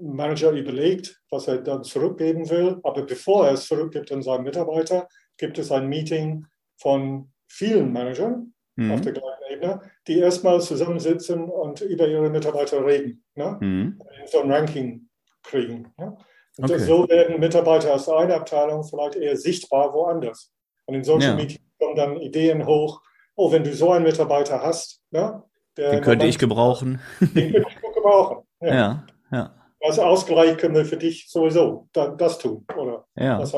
Manager 0.00 0.52
überlegt, 0.52 1.20
was 1.30 1.48
er 1.48 1.58
dann 1.58 1.84
zurückgeben 1.84 2.48
will, 2.48 2.80
aber 2.82 3.02
bevor 3.02 3.46
er 3.46 3.54
es 3.54 3.66
zurückgibt 3.66 4.10
an 4.10 4.22
seinen 4.22 4.44
Mitarbeiter, 4.44 5.06
gibt 5.36 5.58
es 5.58 5.70
ein 5.70 5.88
Meeting 5.88 6.46
von 6.76 7.30
vielen 7.46 7.92
Managern 7.92 8.54
mhm. 8.76 8.92
auf 8.92 9.00
der 9.02 9.12
gleichen 9.12 9.42
Ebene, 9.50 9.80
die 10.06 10.18
erstmal 10.18 10.60
zusammensitzen 10.60 11.44
und 11.44 11.82
über 11.82 12.08
ihre 12.08 12.30
Mitarbeiter 12.30 12.84
reden, 12.84 13.22
ne? 13.34 13.58
mhm. 13.60 13.98
so 14.26 14.40
ein 14.40 14.50
Ranking 14.50 15.08
kriegen. 15.42 15.92
Ne? 15.98 16.16
Und 16.58 16.70
okay. 16.70 16.78
so 16.78 17.08
werden 17.08 17.40
Mitarbeiter 17.40 17.94
aus 17.94 18.08
einer 18.08 18.36
Abteilung 18.36 18.84
vielleicht 18.84 19.16
eher 19.16 19.36
sichtbar 19.36 19.92
woanders. 19.94 20.52
Und 20.84 20.96
in 20.96 21.04
solchen 21.04 21.30
ja. 21.30 21.36
Meetings 21.36 21.60
kommen 21.82 21.96
dann 21.96 22.16
Ideen 22.18 22.66
hoch, 22.66 23.02
oh, 23.34 23.50
wenn 23.52 23.64
du 23.64 23.74
so 23.74 23.90
einen 23.90 24.04
Mitarbeiter 24.04 24.62
hast, 24.62 25.02
ne, 25.10 25.42
den 25.76 26.02
könnte 26.02 26.26
ich 26.26 26.38
gebrauchen. 26.38 27.00
Den 27.20 27.52
könnte 27.52 27.68
ich 27.68 27.94
gebrauchen. 27.94 28.44
Ja, 28.60 28.74
ja. 28.74 29.06
ja. 29.32 29.54
Als 29.80 29.98
Ausgleich 29.98 30.56
können 30.58 30.74
wir 30.74 30.84
für 30.84 30.96
dich 30.96 31.28
sowieso 31.28 31.88
das 31.92 32.38
tun. 32.38 32.64
Oder 32.76 33.06
ja. 33.16 33.38
Das, 33.38 33.56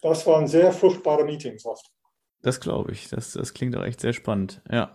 das 0.00 0.26
waren 0.26 0.46
sehr 0.46 0.72
fruchtbare 0.72 1.24
Meetings 1.24 1.66
oft. 1.66 1.90
Das 2.42 2.60
glaube 2.60 2.92
ich. 2.92 3.08
Das, 3.08 3.32
das 3.32 3.52
klingt 3.52 3.76
auch 3.76 3.84
echt 3.84 4.00
sehr 4.00 4.12
spannend. 4.12 4.62
Ja. 4.70 4.92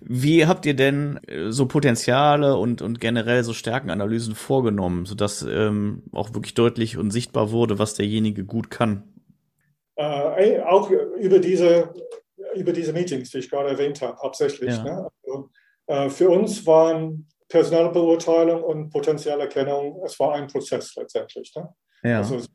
Wie 0.00 0.46
habt 0.46 0.64
ihr 0.64 0.74
denn 0.74 1.18
äh, 1.26 1.50
so 1.50 1.66
Potenziale 1.66 2.56
und, 2.56 2.82
und 2.82 3.00
generell 3.00 3.42
so 3.44 3.52
Stärkenanalysen 3.52 4.34
vorgenommen, 4.34 5.06
sodass 5.06 5.42
ähm, 5.42 6.04
auch 6.12 6.34
wirklich 6.34 6.54
deutlich 6.54 6.96
und 6.98 7.10
sichtbar 7.10 7.50
wurde, 7.50 7.78
was 7.78 7.94
derjenige 7.94 8.44
gut 8.44 8.70
kann? 8.70 9.15
Äh, 10.36 10.60
auch 10.60 10.90
über 10.90 11.38
diese, 11.38 11.92
über 12.54 12.72
diese 12.72 12.92
Meetings, 12.92 13.30
die 13.30 13.38
ich 13.38 13.50
gerade 13.50 13.70
erwähnt 13.70 14.00
habe, 14.02 14.18
hauptsächlich. 14.18 14.76
Ja. 14.76 14.82
Ne? 14.82 15.08
Also, 15.24 15.50
äh, 15.86 16.10
für 16.10 16.30
uns 16.30 16.66
waren 16.66 17.28
Personalbeurteilung 17.48 18.62
und 18.62 18.90
Potenzialerkennung, 18.90 20.02
es 20.04 20.18
war 20.18 20.34
ein 20.34 20.48
Prozess 20.48 20.94
letztendlich. 20.96 21.54
Ne? 21.54 21.68
Ja. 22.02 22.18
Also 22.18 22.36
es 22.36 22.48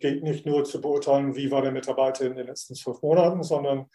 geht 0.00 0.22
nicht 0.22 0.46
nur 0.46 0.64
zu 0.64 0.80
beurteilen, 0.80 1.36
wie 1.36 1.50
war 1.50 1.62
der 1.62 1.72
Mitarbeiter 1.72 2.24
in 2.26 2.36
den 2.36 2.46
letzten 2.46 2.74
zwölf 2.74 3.02
Monaten, 3.02 3.42
sondern 3.42 3.86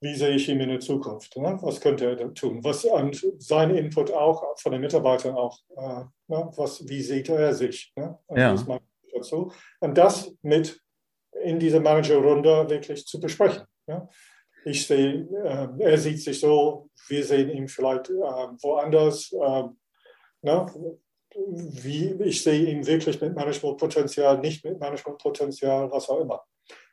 wie 0.00 0.14
sehe 0.14 0.34
ich 0.34 0.48
ihn 0.48 0.60
in 0.60 0.68
der 0.68 0.80
Zukunft? 0.80 1.36
Ne? 1.36 1.58
Was 1.62 1.80
könnte 1.80 2.06
er 2.06 2.34
tun? 2.34 2.62
Was 2.62 2.84
und 2.84 3.24
sein 3.38 3.74
Input 3.74 4.12
auch 4.12 4.58
von 4.58 4.72
den 4.72 4.80
Mitarbeitern 4.80 5.34
auch. 5.34 5.58
Äh, 5.76 6.04
ne? 6.28 6.50
was, 6.56 6.86
wie 6.86 7.00
sieht 7.00 7.28
er 7.28 7.54
sich? 7.54 7.92
Ne? 7.96 8.18
Und, 8.26 8.38
ja. 8.38 8.54
dazu? 9.14 9.52
und 9.80 9.96
das 9.96 10.32
mit 10.42 10.80
in 11.42 11.58
dieser 11.58 11.80
Managerrunde 11.80 12.68
wirklich 12.68 13.06
zu 13.06 13.20
besprechen. 13.20 13.62
Ja? 13.86 14.08
Ich 14.64 14.86
sehe, 14.86 15.28
äh, 15.44 15.68
er 15.78 15.98
sieht 15.98 16.20
sich 16.20 16.40
so, 16.40 16.90
wir 17.08 17.24
sehen 17.24 17.50
ihn 17.50 17.68
vielleicht 17.68 18.10
äh, 18.10 18.12
woanders. 18.12 19.32
Äh, 19.32 19.64
ne? 20.42 20.66
wie, 21.48 22.14
ich 22.24 22.42
sehe 22.42 22.70
ihn 22.70 22.86
wirklich 22.86 23.20
mit 23.20 23.34
Managementpotenzial, 23.34 24.38
nicht 24.38 24.64
mit 24.64 24.80
Managementpotenzial, 24.80 25.90
was 25.90 26.08
auch 26.08 26.20
immer. 26.20 26.42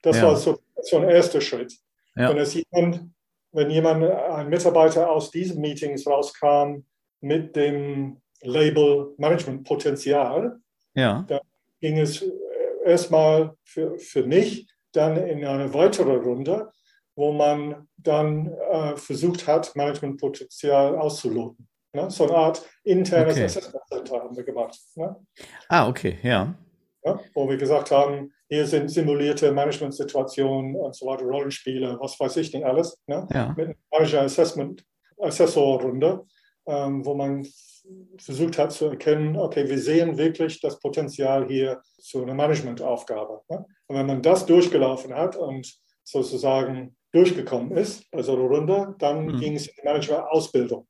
Das 0.01 0.17
ja. 0.17 0.23
war 0.23 0.35
so, 0.35 0.59
so 0.81 0.97
ein 0.97 1.09
erster 1.09 1.41
Schritt. 1.41 1.73
Ja. 2.15 2.29
Wenn, 2.29 2.37
es 2.37 2.53
jemand, 2.53 3.09
wenn 3.51 3.69
jemand, 3.69 4.03
ein 4.03 4.49
Mitarbeiter 4.49 5.09
aus 5.09 5.31
diesen 5.31 5.61
Meetings 5.61 6.05
rauskam 6.05 6.83
mit 7.21 7.55
dem 7.55 8.21
Label 8.41 9.13
Managementpotenzial, 9.17 10.59
ja. 10.93 11.25
dann 11.27 11.39
ging 11.79 11.97
es 11.99 12.23
erstmal 12.85 13.55
für, 13.63 13.97
für 13.97 14.23
mich 14.23 14.67
dann 14.91 15.17
in 15.17 15.45
eine 15.45 15.73
weitere 15.73 16.15
Runde, 16.15 16.71
wo 17.15 17.31
man 17.31 17.87
dann 17.97 18.51
äh, 18.71 18.95
versucht 18.95 19.47
hat, 19.47 19.75
Managementpotenzial 19.75 20.95
auszuloten. 20.95 21.67
Ne? 21.93 22.09
So 22.09 22.27
eine 22.27 22.35
Art 22.35 22.67
internes 22.83 23.35
okay. 23.35 23.45
Assessment 23.45 23.83
Center 23.87 24.23
haben 24.23 24.35
wir 24.35 24.43
gemacht. 24.43 24.77
Ne? 24.95 25.15
Ah, 25.69 25.87
okay, 25.87 26.17
ja. 26.23 26.55
ja. 27.03 27.19
Wo 27.33 27.47
wir 27.47 27.57
gesagt 27.57 27.91
haben, 27.91 28.33
hier 28.49 28.65
sind 28.65 28.89
simulierte 28.89 29.51
Managementsituationen 29.51 30.75
und 30.75 30.95
so 30.95 31.05
weiter, 31.05 31.25
Rollenspiele, 31.25 31.97
was 31.99 32.19
weiß 32.19 32.37
ich 32.37 32.53
nicht 32.53 32.65
alles. 32.65 32.99
Ne? 33.07 33.27
Ja. 33.31 33.53
Mit 33.55 33.67
einer 33.67 33.75
Manager 33.91 34.21
Assessment 34.21 34.83
Assessor 35.19 35.81
Runde, 35.81 36.25
ähm, 36.65 37.05
wo 37.05 37.13
man 37.13 37.45
versucht 38.17 38.57
hat 38.57 38.71
zu 38.71 38.85
erkennen, 38.85 39.35
okay, 39.35 39.67
wir 39.67 39.77
sehen 39.77 40.17
wirklich 40.17 40.61
das 40.61 40.79
Potenzial 40.79 41.47
hier 41.47 41.81
zu 41.99 42.21
einer 42.21 42.33
Managementaufgabe. 42.33 43.41
Ne? 43.49 43.65
Und 43.87 43.95
wenn 43.97 44.05
man 44.05 44.21
das 44.21 44.45
durchgelaufen 44.45 45.13
hat 45.13 45.35
und 45.35 45.73
sozusagen 46.03 46.95
durchgekommen 47.11 47.77
ist, 47.77 48.05
also 48.11 48.33
eine 48.33 48.43
Runde, 48.43 48.95
dann 48.99 49.25
mhm. 49.25 49.39
ging 49.39 49.55
es 49.55 49.67
in 49.67 49.73
die 49.77 49.85
Manager-Ausbildung. 49.85 50.87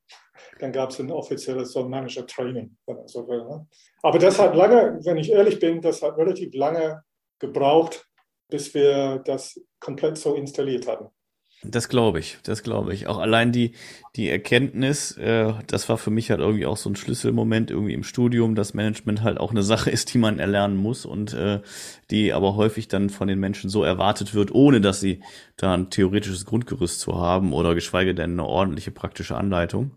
Dann 0.59 0.71
gab 0.71 0.91
es 0.91 0.99
ein 0.99 1.11
offizielles 1.11 1.71
so 1.71 1.87
Manager-Training, 1.87 2.77
wenn 2.85 2.95
man 2.95 3.07
so 3.07 3.27
will. 3.27 3.43
Ne? 3.43 3.67
Aber 4.01 4.19
das 4.19 4.39
hat 4.39 4.55
lange, 4.55 4.99
wenn 5.03 5.17
ich 5.17 5.31
ehrlich 5.31 5.59
bin, 5.59 5.81
das 5.81 6.01
hat 6.01 6.17
relativ 6.17 6.53
lange 6.53 7.03
gebraucht, 7.39 8.07
bis 8.49 8.73
wir 8.73 9.19
das 9.25 9.59
komplett 9.79 10.17
so 10.17 10.35
installiert 10.35 10.87
hatten. 10.87 11.07
Das 11.65 11.87
glaube 11.87 12.19
ich, 12.19 12.37
das 12.43 12.61
glaube 12.61 12.93
ich. 12.93 13.07
Auch 13.07 13.17
allein 13.17 13.51
die, 13.53 13.73
die 14.15 14.29
Erkenntnis, 14.29 15.17
äh, 15.17 15.53
das 15.67 15.87
war 15.87 15.97
für 15.97 16.11
mich 16.11 16.29
halt 16.29 16.41
irgendwie 16.41 16.65
auch 16.65 16.75
so 16.75 16.89
ein 16.89 16.95
Schlüsselmoment 16.95 17.71
irgendwie 17.71 17.93
im 17.93 18.03
Studium, 18.03 18.53
dass 18.55 18.73
Management 18.73 19.23
halt 19.23 19.39
auch 19.39 19.51
eine 19.51 19.63
Sache 19.63 19.89
ist, 19.89 20.13
die 20.13 20.17
man 20.17 20.39
erlernen 20.39 20.75
muss 20.75 21.05
und 21.05 21.33
äh, 21.33 21.61
die 22.11 22.33
aber 22.33 22.55
häufig 22.55 22.89
dann 22.89 23.09
von 23.09 23.27
den 23.27 23.39
Menschen 23.39 23.69
so 23.69 23.83
erwartet 23.83 24.33
wird, 24.33 24.53
ohne 24.53 24.81
dass 24.81 24.99
sie 24.99 25.21
da 25.55 25.73
ein 25.73 25.89
theoretisches 25.89 26.45
Grundgerüst 26.45 26.99
zu 26.99 27.17
haben 27.17 27.53
oder 27.53 27.75
geschweige 27.75 28.13
denn 28.13 28.31
eine 28.31 28.45
ordentliche 28.45 28.91
praktische 28.91 29.37
Anleitung. 29.37 29.91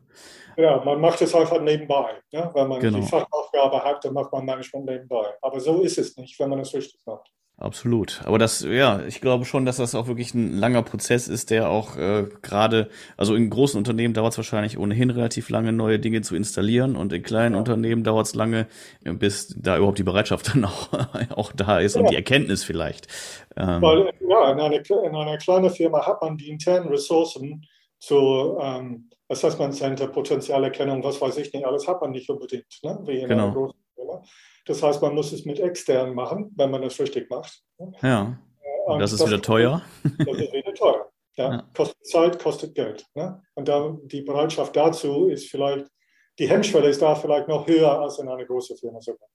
Ja, 0.57 0.83
man 0.85 1.01
macht 1.01 1.21
es 1.21 1.35
einfach 1.35 1.61
nebenbei. 1.61 2.15
Ne? 2.33 2.51
Wenn 2.55 2.69
man 2.69 2.81
genau. 2.81 3.01
die 3.01 3.07
Fachaufgabe 3.07 3.85
hat, 3.85 4.05
dann 4.05 4.15
macht 4.15 4.33
man 4.33 4.45
Management 4.45 4.87
nebenbei. 4.87 5.35
Aber 5.43 5.61
so 5.61 5.83
ist 5.83 5.99
es 5.99 6.17
nicht, 6.17 6.39
wenn 6.39 6.49
man 6.49 6.61
es 6.61 6.73
richtig 6.73 7.01
macht. 7.05 7.31
Absolut. 7.59 8.21
Aber 8.27 8.39
das, 8.39 8.61
ja, 8.61 9.01
ich 9.07 9.23
glaube 9.23 9.47
schon, 9.47 9.65
dass 9.65 9.79
das 9.79 9.95
auch 9.95 10.09
wirklich 10.09 10.35
ein 10.35 10.59
langer 10.59 10.83
Prozess 10.83 11.27
ist, 11.27 11.49
der 11.49 11.71
auch 11.71 11.97
äh, 11.97 12.27
gerade, 12.43 12.91
also 13.17 13.35
in 13.35 13.49
großen 13.49 13.79
Unternehmen 13.79 14.13
dauert 14.13 14.33
es 14.33 14.37
wahrscheinlich 14.37 14.77
ohnehin 14.79 15.09
relativ 15.09 15.49
lange, 15.49 15.73
neue 15.73 15.99
Dinge 15.99 16.21
zu 16.21 16.37
installieren 16.37 16.97
und 16.97 17.15
in 17.15 17.23
kleinen 17.23 17.55
ja. 17.55 17.59
Unternehmen 17.59 18.05
dauert 18.05 18.27
es 18.27 18.35
lange, 18.35 18.67
bis 19.05 19.55
da 19.59 19.79
überhaupt 19.79 19.99
die 19.99 20.03
Bereitschaft 20.03 20.55
dann 20.55 20.65
auch, 20.67 20.91
auch 21.35 21.53
da 21.53 21.81
ist 21.81 21.97
ja. 21.97 22.03
und 22.03 22.11
die 22.11 22.17
Erkenntnis 22.17 22.63
vielleicht. 22.63 23.09
Ähm, 23.57 23.81
Weil, 23.81 24.13
ja, 24.29 24.53
in 24.53 24.61
einer, 24.61 24.91
in 24.91 25.17
einer 25.17 25.39
kleinen 25.39 25.71
Firma 25.71 26.07
hat 26.07 26.21
man 26.21 26.37
die 26.37 26.51
internen 26.51 26.89
Ressourcen 26.89 27.67
zu 27.99 28.59
ähm, 28.61 29.09
Assessment 29.29 29.75
Center, 29.75 30.09
Potenzialerkennung, 30.09 31.03
was 31.03 31.23
weiß 31.23 31.39
ich 31.39 31.51
nicht, 31.55 31.65
alles 31.65 31.89
hat 31.89 32.03
man 32.03 32.11
nicht 32.11 32.29
unbedingt, 32.29 32.67
ne? 32.83 32.99
wie 33.07 33.21
in 33.21 33.29
genau. 33.29 33.45
einer 33.45 33.53
großen 33.55 33.81
Firma. 33.95 34.23
Das 34.67 34.83
heißt, 34.83 35.01
man 35.01 35.15
muss 35.15 35.33
es 35.33 35.45
mit 35.45 35.61
externen 35.61 36.15
machen, 36.15 36.53
wenn 36.57 36.71
man 36.71 36.83
das 36.83 36.99
richtig 37.01 37.31
macht. 37.31 37.63
Ja. 38.03 38.39
Und 38.87 38.99
das 38.99 39.13
ist 39.13 39.21
das 39.21 39.29
wieder 39.29 39.43
teuer. 39.43 39.83
Das 40.19 40.37
ist 40.37 40.53
wieder 40.53 40.75
teuer. 40.75 41.11
Ja. 41.37 41.53
ja. 41.53 41.69
Kostet 41.75 42.07
Zeit, 42.07 42.39
kostet 42.39 42.75
Geld. 42.75 43.07
Ne? 43.15 43.43
Und 43.55 43.69
da, 43.69 43.97
die 44.05 44.23
Bereitschaft 44.23 44.75
dazu 44.77 45.29
ist 45.29 45.51
vielleicht, 45.51 45.87
die 46.39 46.49
Hemmschwelle 46.49 46.89
ist 46.89 47.01
da 47.01 47.15
vielleicht 47.15 47.49
noch 47.49 47.67
höher 47.67 48.01
als 48.01 48.19
in 48.19 48.29
einer 48.29 48.45
großen 48.45 48.77
Firma 48.77 49.01
sogar. 49.01 49.29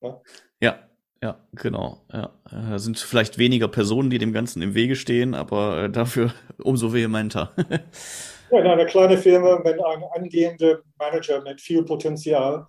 Ne? 0.00 0.20
Ja, 0.60 0.78
ja, 1.22 1.38
genau. 1.52 2.02
Ja. 2.12 2.30
Da 2.50 2.78
sind 2.78 2.98
vielleicht 2.98 3.38
weniger 3.38 3.68
Personen, 3.68 4.10
die 4.10 4.18
dem 4.18 4.32
Ganzen 4.32 4.60
im 4.62 4.74
Wege 4.74 4.96
stehen, 4.96 5.34
aber 5.34 5.84
äh, 5.84 5.90
dafür 5.90 6.34
umso 6.58 6.92
vehementer. 6.92 7.52
ja, 8.50 8.58
in 8.58 8.66
einer 8.66 8.86
kleinen 8.86 9.18
Firma, 9.18 9.60
wenn 9.62 9.80
ein 9.80 10.04
angehender 10.14 10.80
Manager 10.98 11.40
mit 11.42 11.60
viel 11.60 11.84
Potenzial 11.84 12.66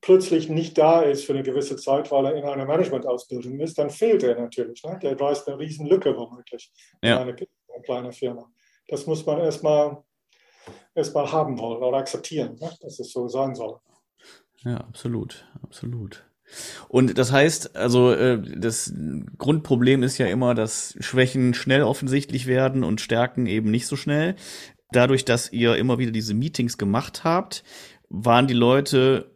plötzlich 0.00 0.48
nicht 0.48 0.78
da 0.78 1.02
ist 1.02 1.24
für 1.24 1.32
eine 1.32 1.42
gewisse 1.42 1.76
Zeit, 1.76 2.10
weil 2.10 2.26
er 2.26 2.34
in 2.36 2.44
einer 2.44 2.66
Managementausbildung 2.66 3.60
ist, 3.60 3.78
dann 3.78 3.90
fehlt 3.90 4.22
er 4.22 4.38
natürlich. 4.38 4.82
Ne? 4.84 4.98
Der 5.02 5.18
reißt 5.18 5.48
eine 5.48 5.58
riesen 5.58 5.86
Lücke 5.86 6.16
womöglich 6.16 6.72
ja. 7.02 7.16
in 7.16 7.22
einer, 7.22 7.36
eine 7.36 7.82
kleine 7.84 8.12
Firma. 8.12 8.50
Das 8.88 9.06
muss 9.06 9.24
man 9.26 9.40
erstmal 9.40 10.02
erstmal 10.94 11.30
haben 11.30 11.58
wollen 11.58 11.82
oder 11.82 11.98
akzeptieren, 11.98 12.56
ne? 12.60 12.70
dass 12.80 12.98
es 12.98 13.12
so 13.12 13.28
sein 13.28 13.54
soll. 13.54 13.78
Ja, 14.64 14.78
absolut, 14.78 15.46
absolut. 15.62 16.24
Und 16.88 17.18
das 17.18 17.30
heißt, 17.30 17.76
also 17.76 18.12
äh, 18.12 18.40
das 18.56 18.92
Grundproblem 19.36 20.02
ist 20.02 20.18
ja 20.18 20.26
immer, 20.26 20.54
dass 20.54 20.96
Schwächen 20.98 21.54
schnell 21.54 21.82
offensichtlich 21.82 22.46
werden 22.46 22.84
und 22.84 23.00
Stärken 23.00 23.46
eben 23.46 23.70
nicht 23.70 23.86
so 23.86 23.96
schnell. 23.96 24.34
Dadurch, 24.90 25.24
dass 25.24 25.52
ihr 25.52 25.76
immer 25.76 25.98
wieder 25.98 26.10
diese 26.10 26.34
Meetings 26.34 26.78
gemacht 26.78 27.22
habt, 27.22 27.62
waren 28.08 28.46
die 28.46 28.54
Leute 28.54 29.30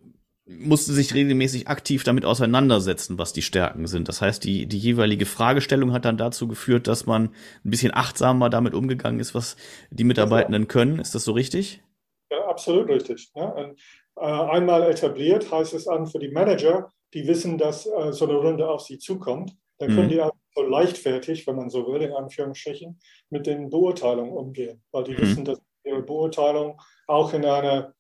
musste 0.45 0.93
sich 0.93 1.15
regelmäßig 1.15 1.69
aktiv 1.69 2.03
damit 2.05 2.25
auseinandersetzen, 2.25 3.19
was 3.19 3.33
die 3.33 3.43
Stärken 3.43 3.87
sind. 3.87 4.09
Das 4.09 4.21
heißt, 4.21 4.43
die, 4.45 4.67
die 4.67 4.79
jeweilige 4.79 5.27
Fragestellung 5.27 5.93
hat 5.93 6.05
dann 6.05 6.17
dazu 6.17 6.49
geführt, 6.49 6.89
dass 6.89 7.07
man 7.07 7.31
ein 7.65 7.71
bisschen 7.71 7.95
achtsamer 7.95 8.51
damit 8.51 8.75
umgegangen 8.75 9.21
ist, 9.21 9.35
was 9.35 9.57
die 9.91 10.05
Mitarbeitenden 10.05 10.67
können. 10.67 10.99
Ist 10.99 11.15
das 11.15 11.25
so 11.25 11.33
richtig? 11.33 11.83
Ja, 12.31 12.47
absolut 12.47 12.89
richtig. 12.89 13.31
Ja. 13.35 13.45
Und, 13.45 13.79
äh, 14.17 14.25
einmal 14.25 14.83
etabliert 14.91 15.51
heißt 15.51 15.75
es 15.75 15.87
an 15.87 16.07
für 16.07 16.19
die 16.19 16.31
Manager, 16.31 16.91
die 17.15 17.27
wissen, 17.27 17.57
dass 17.57 17.87
äh, 17.87 18.13
so 18.13 18.29
eine 18.29 18.37
Runde 18.37 18.69
auf 18.69 18.83
sie 18.83 18.99
zukommt. 18.99 19.57
Dann 19.79 19.95
können 19.95 20.07
mhm. 20.07 20.11
die 20.11 20.21
auch 20.21 20.33
so 20.55 20.63
leichtfertig, 20.63 21.47
wenn 21.47 21.57
man 21.57 21.71
so 21.71 21.87
will, 21.87 22.03
in 22.03 22.13
Anführungsstrichen, 22.13 23.01
mit 23.31 23.47
den 23.47 23.71
Beurteilungen 23.71 24.33
umgehen, 24.33 24.83
weil 24.93 25.05
die 25.05 25.13
mhm. 25.13 25.19
wissen, 25.19 25.45
dass 25.45 25.61
ihre 25.85 26.03
Beurteilung 26.03 26.81
auch 27.07 27.33
in 27.33 27.45
einer 27.45 27.95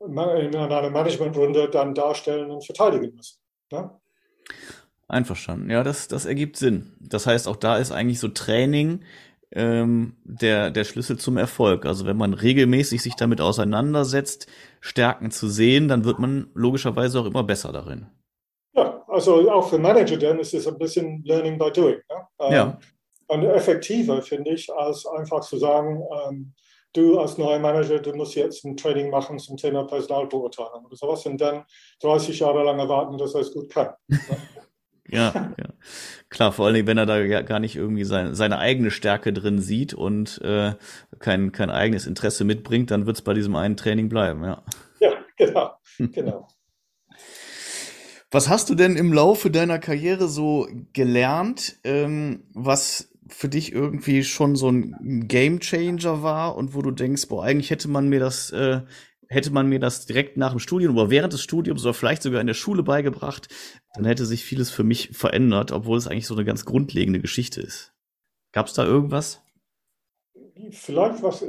in 0.00 0.18
einer 0.18 0.90
Managementrunde 0.90 1.68
dann 1.70 1.94
darstellen 1.94 2.50
und 2.50 2.64
verteidigen 2.64 3.14
müssen. 3.14 3.38
Ne? 3.72 3.90
Einverstanden. 5.08 5.70
Ja, 5.70 5.82
das, 5.82 6.08
das 6.08 6.24
ergibt 6.24 6.56
Sinn. 6.56 6.92
Das 7.00 7.26
heißt, 7.26 7.46
auch 7.48 7.56
da 7.56 7.76
ist 7.76 7.92
eigentlich 7.92 8.20
so 8.20 8.28
Training 8.28 9.00
ähm, 9.52 10.16
der, 10.24 10.70
der 10.70 10.84
Schlüssel 10.84 11.18
zum 11.18 11.36
Erfolg. 11.36 11.86
Also 11.86 12.06
wenn 12.06 12.16
man 12.16 12.34
regelmäßig 12.34 13.02
sich 13.02 13.14
damit 13.14 13.40
auseinandersetzt, 13.40 14.46
Stärken 14.80 15.30
zu 15.30 15.48
sehen, 15.48 15.88
dann 15.88 16.04
wird 16.04 16.18
man 16.18 16.50
logischerweise 16.54 17.20
auch 17.20 17.26
immer 17.26 17.44
besser 17.44 17.72
darin. 17.72 18.06
Ja, 18.74 19.04
also 19.08 19.50
auch 19.50 19.68
für 19.68 19.78
Manager 19.78 20.16
dann 20.16 20.38
ist 20.40 20.54
es 20.54 20.66
ein 20.66 20.78
bisschen 20.78 21.22
Learning 21.24 21.58
by 21.58 21.70
Doing. 21.70 21.96
Ne? 22.10 22.26
Ähm, 22.40 22.52
ja. 22.52 22.78
Und 23.26 23.44
effektiver, 23.44 24.20
finde 24.20 24.52
ich, 24.52 24.70
als 24.72 25.06
einfach 25.06 25.40
zu 25.40 25.56
sagen, 25.56 26.02
ähm, 26.28 26.52
du 26.94 27.18
als 27.18 27.36
neuer 27.36 27.58
Manager, 27.58 27.98
du 27.98 28.14
musst 28.14 28.34
jetzt 28.34 28.64
ein 28.64 28.76
Training 28.76 29.10
machen 29.10 29.38
zum 29.38 29.56
Thema 29.56 29.84
Personalbeurteilung 29.84 30.86
oder 30.86 30.96
sowas 30.96 31.26
und 31.26 31.40
dann 31.40 31.64
30 32.00 32.38
Jahre 32.38 32.64
lang 32.64 32.78
erwarten, 32.78 33.18
dass 33.18 33.34
er 33.34 33.42
es 33.42 33.52
gut 33.52 33.68
kann. 33.68 33.90
ja, 35.08 35.32
ja. 35.34 35.68
Klar, 36.30 36.52
vor 36.52 36.66
allen 36.66 36.74
Dingen, 36.74 36.86
wenn 36.86 36.98
er 36.98 37.06
da 37.06 37.42
gar 37.42 37.60
nicht 37.60 37.76
irgendwie 37.76 38.04
sein, 38.04 38.34
seine 38.34 38.58
eigene 38.58 38.90
Stärke 38.90 39.32
drin 39.32 39.60
sieht 39.60 39.92
und 39.92 40.40
äh, 40.42 40.74
kein, 41.18 41.52
kein 41.52 41.70
eigenes 41.70 42.06
Interesse 42.06 42.44
mitbringt, 42.44 42.90
dann 42.90 43.06
wird 43.06 43.16
es 43.16 43.22
bei 43.22 43.34
diesem 43.34 43.56
einen 43.56 43.76
Training 43.76 44.08
bleiben, 44.08 44.42
ja. 44.44 44.62
Ja, 45.00 45.12
genau, 45.36 45.70
genau. 45.98 46.48
Was 48.34 48.48
hast 48.48 48.68
du 48.68 48.74
denn 48.74 48.96
im 48.96 49.12
Laufe 49.12 49.48
deiner 49.48 49.78
Karriere 49.78 50.26
so 50.26 50.66
gelernt, 50.92 51.76
ähm, 51.84 52.42
was 52.52 53.13
für 53.28 53.48
dich 53.48 53.72
irgendwie 53.72 54.24
schon 54.24 54.56
so 54.56 54.68
ein 54.70 55.26
Game 55.28 55.60
Changer 55.60 56.22
war 56.22 56.56
und 56.56 56.74
wo 56.74 56.82
du 56.82 56.90
denkst, 56.90 57.28
boah, 57.28 57.44
eigentlich 57.44 57.70
hätte 57.70 57.88
man 57.88 58.08
mir 58.08 58.20
das, 58.20 58.50
äh, 58.50 58.82
hätte 59.28 59.50
man 59.50 59.68
mir 59.68 59.80
das 59.80 60.06
direkt 60.06 60.36
nach 60.36 60.50
dem 60.50 60.58
Studium 60.58 60.96
oder 60.96 61.10
während 61.10 61.32
des 61.32 61.42
Studiums 61.42 61.82
oder 61.84 61.94
vielleicht 61.94 62.22
sogar 62.22 62.40
in 62.40 62.46
der 62.46 62.54
Schule 62.54 62.82
beigebracht, 62.82 63.48
dann 63.94 64.04
hätte 64.04 64.26
sich 64.26 64.44
vieles 64.44 64.70
für 64.70 64.84
mich 64.84 65.10
verändert, 65.12 65.72
obwohl 65.72 65.98
es 65.98 66.06
eigentlich 66.06 66.26
so 66.26 66.34
eine 66.34 66.44
ganz 66.44 66.64
grundlegende 66.64 67.20
Geschichte 67.20 67.60
ist. 67.60 67.94
Gab 68.52 68.66
es 68.66 68.74
da 68.74 68.84
irgendwas? 68.84 69.40
Vielleicht, 70.70 71.22
was, 71.22 71.44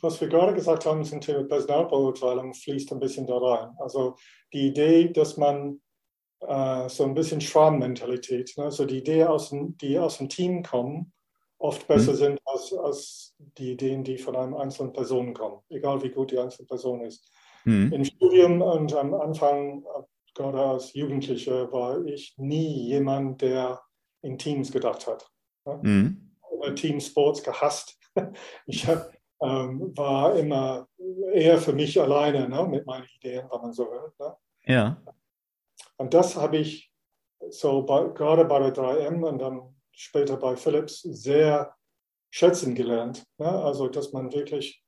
was 0.00 0.20
wir 0.20 0.28
gerade 0.28 0.52
gesagt 0.54 0.84
haben 0.84 1.04
zum 1.04 1.20
Thema 1.20 1.44
Personalbeurteilung, 1.44 2.52
fließt 2.52 2.92
ein 2.92 3.00
bisschen 3.00 3.26
da 3.26 3.38
rein. 3.38 3.70
Also 3.78 4.16
die 4.52 4.66
Idee, 4.68 5.10
dass 5.10 5.36
man 5.36 5.80
äh, 6.46 6.88
so 6.88 7.04
ein 7.04 7.14
bisschen 7.14 7.40
Schwarmmentalität. 7.40 8.54
Ne? 8.56 8.64
Also 8.64 8.84
die 8.84 8.98
Ideen, 8.98 9.28
aus 9.28 9.50
dem, 9.50 9.76
die 9.78 9.98
aus 9.98 10.18
dem 10.18 10.28
Team 10.28 10.62
kommen, 10.62 11.12
oft 11.58 11.86
besser 11.86 12.12
mhm. 12.12 12.16
sind 12.16 12.40
als, 12.44 12.72
als 12.72 13.34
die 13.38 13.72
Ideen, 13.72 14.02
die 14.02 14.18
von 14.18 14.34
einer 14.34 14.58
einzelnen 14.58 14.92
Person 14.92 15.34
kommen, 15.34 15.60
egal 15.68 16.02
wie 16.02 16.10
gut 16.10 16.30
die 16.30 16.38
einzelne 16.38 16.66
Person 16.66 17.02
ist. 17.02 17.30
Mhm. 17.64 17.92
Im 17.92 18.04
Studium 18.04 18.62
und 18.62 18.94
am 18.94 19.14
Anfang, 19.14 19.84
gerade 20.34 20.58
als 20.58 20.94
Jugendlicher, 20.94 21.70
war 21.72 22.04
ich 22.06 22.34
nie 22.38 22.88
jemand, 22.88 23.42
der 23.42 23.80
in 24.22 24.38
Teams 24.38 24.72
gedacht 24.72 25.06
hat. 25.06 25.30
Ne? 25.66 25.80
Mhm. 25.82 26.30
Teamsports 26.74 27.42
gehasst. 27.42 27.96
Ich 28.66 28.88
hab, 28.88 29.12
ähm, 29.40 29.96
war 29.96 30.34
immer 30.34 30.88
eher 31.32 31.58
für 31.58 31.72
mich 31.72 31.98
alleine 32.00 32.48
ne, 32.48 32.66
mit 32.66 32.84
meinen 32.84 33.06
Ideen, 33.16 33.46
wenn 33.50 33.60
man 33.60 33.72
so 33.72 33.84
will. 33.84 34.12
Ne? 34.18 34.36
Ja. 34.64 35.02
Und 36.00 36.14
das 36.14 36.34
habe 36.34 36.56
ich 36.56 36.90
so 37.50 37.82
bei, 37.82 38.08
gerade 38.14 38.46
bei 38.46 38.58
der 38.58 38.72
3M 38.72 39.22
und 39.22 39.38
dann 39.38 39.76
später 39.92 40.38
bei 40.38 40.56
Philips 40.56 41.02
sehr 41.02 41.76
schätzen 42.30 42.74
gelernt. 42.74 43.22
Ne? 43.36 43.46
Also, 43.46 43.86
dass 43.86 44.10
man 44.14 44.32
wirklich 44.32 44.82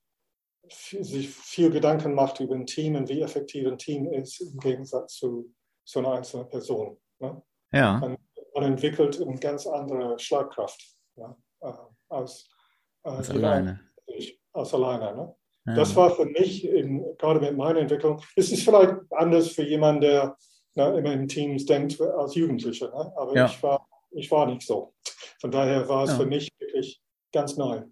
sich 0.71 1.29
viel 1.29 1.71
Gedanken 1.71 2.15
macht 2.15 2.41
über 2.41 2.55
ein 2.55 2.65
Team 2.65 2.95
und 2.95 3.11
wie 3.11 3.21
effektiv 3.21 3.69
ein 3.69 3.77
Team 3.77 4.07
ist 4.07 4.41
im 4.41 4.59
Gegensatz 4.59 5.17
zu 5.17 5.55
so 5.85 5.99
einer 5.99 6.13
einzelnen 6.13 6.49
Person. 6.49 6.99
Ne? 7.19 7.43
Ja. 7.73 7.99
Man, 7.99 8.17
man, 8.55 8.65
entwickelt 8.65 9.21
eine 9.21 9.39
ganz 9.39 9.67
andere 9.67 10.19
Schlagkraft 10.19 10.97
ja? 11.17 11.37
Äh, 11.61 11.73
als, 12.09 12.49
äh, 13.05 13.11
als 13.11 13.29
alleine. 13.29 13.81
Als 14.55 14.73
alleine 14.73 15.15
ne? 15.15 15.37
ja. 15.67 15.75
Das 15.75 15.95
war 15.95 16.09
für 16.09 16.25
mich, 16.25 16.67
in, 16.67 17.05
gerade 17.19 17.39
mit 17.39 17.55
meiner 17.55 17.81
Entwicklung, 17.81 18.23
es 18.37 18.51
ist 18.51 18.65
vielleicht 18.65 18.95
anders 19.11 19.49
für 19.49 19.65
jemanden, 19.65 20.01
der 20.01 20.39
ne, 20.75 20.99
immer 20.99 21.13
in 21.13 21.29
Teams 21.29 21.67
denkt 21.67 22.01
als 22.01 22.35
Jugendlicher. 22.35 22.89
Ne? 22.89 23.13
Aber 23.17 23.35
ja. 23.35 23.47
ich, 23.47 23.63
war, 23.63 23.87
ich 24.11 24.31
war 24.31 24.47
nicht 24.47 24.63
so. 24.63 24.95
Von 25.41 25.51
daher 25.51 25.89
war 25.89 26.05
es 26.05 26.11
ja. 26.11 26.17
für 26.17 26.27
mich 26.27 26.49
wirklich 26.59 27.01
ganz 27.33 27.57
neu. 27.57 27.83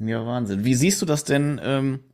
Ja, 0.00 0.24
Wahnsinn. 0.24 0.64
Wie 0.64 0.74
siehst 0.74 1.02
du 1.02 1.06
das 1.06 1.24
denn? 1.24 1.60
Ähm, 1.62 2.04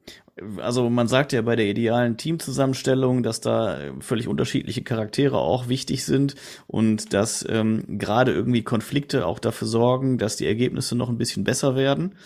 also 0.61 0.91
man 0.91 1.07
sagt 1.07 1.33
ja 1.33 1.43
bei 1.43 1.55
der 1.55 1.67
idealen 1.67 2.17
Teamzusammenstellung, 2.17 3.23
dass 3.23 3.41
da 3.41 3.79
völlig 4.01 4.27
unterschiedliche 4.27 4.83
Charaktere 4.83 5.39
auch 5.39 5.69
wichtig 5.69 6.05
sind 6.05 6.35
und 6.67 7.13
dass 7.13 7.47
ähm, 7.49 7.85
gerade 7.99 8.33
irgendwie 8.33 8.63
Konflikte 8.63 9.27
auch 9.27 9.39
dafür 9.39 9.69
sorgen, 9.69 10.19
dass 10.19 10.37
die 10.37 10.47
Ergebnisse 10.47 10.97
noch 10.97 11.09
ein 11.09 11.19
bisschen 11.19 11.45
besser 11.45 11.77
werden. 11.77 12.17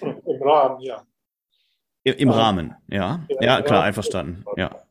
Im 0.00 0.42
Rahmen, 0.42 0.80
ja. 0.80 1.02
Im, 2.04 2.14
im 2.14 2.30
Rahmen, 2.30 2.74
ja. 2.88 3.26
Ja, 3.28 3.42
ja 3.42 3.62
klar, 3.62 3.82
einverstanden. 3.82 4.44
Ja. 4.56 4.84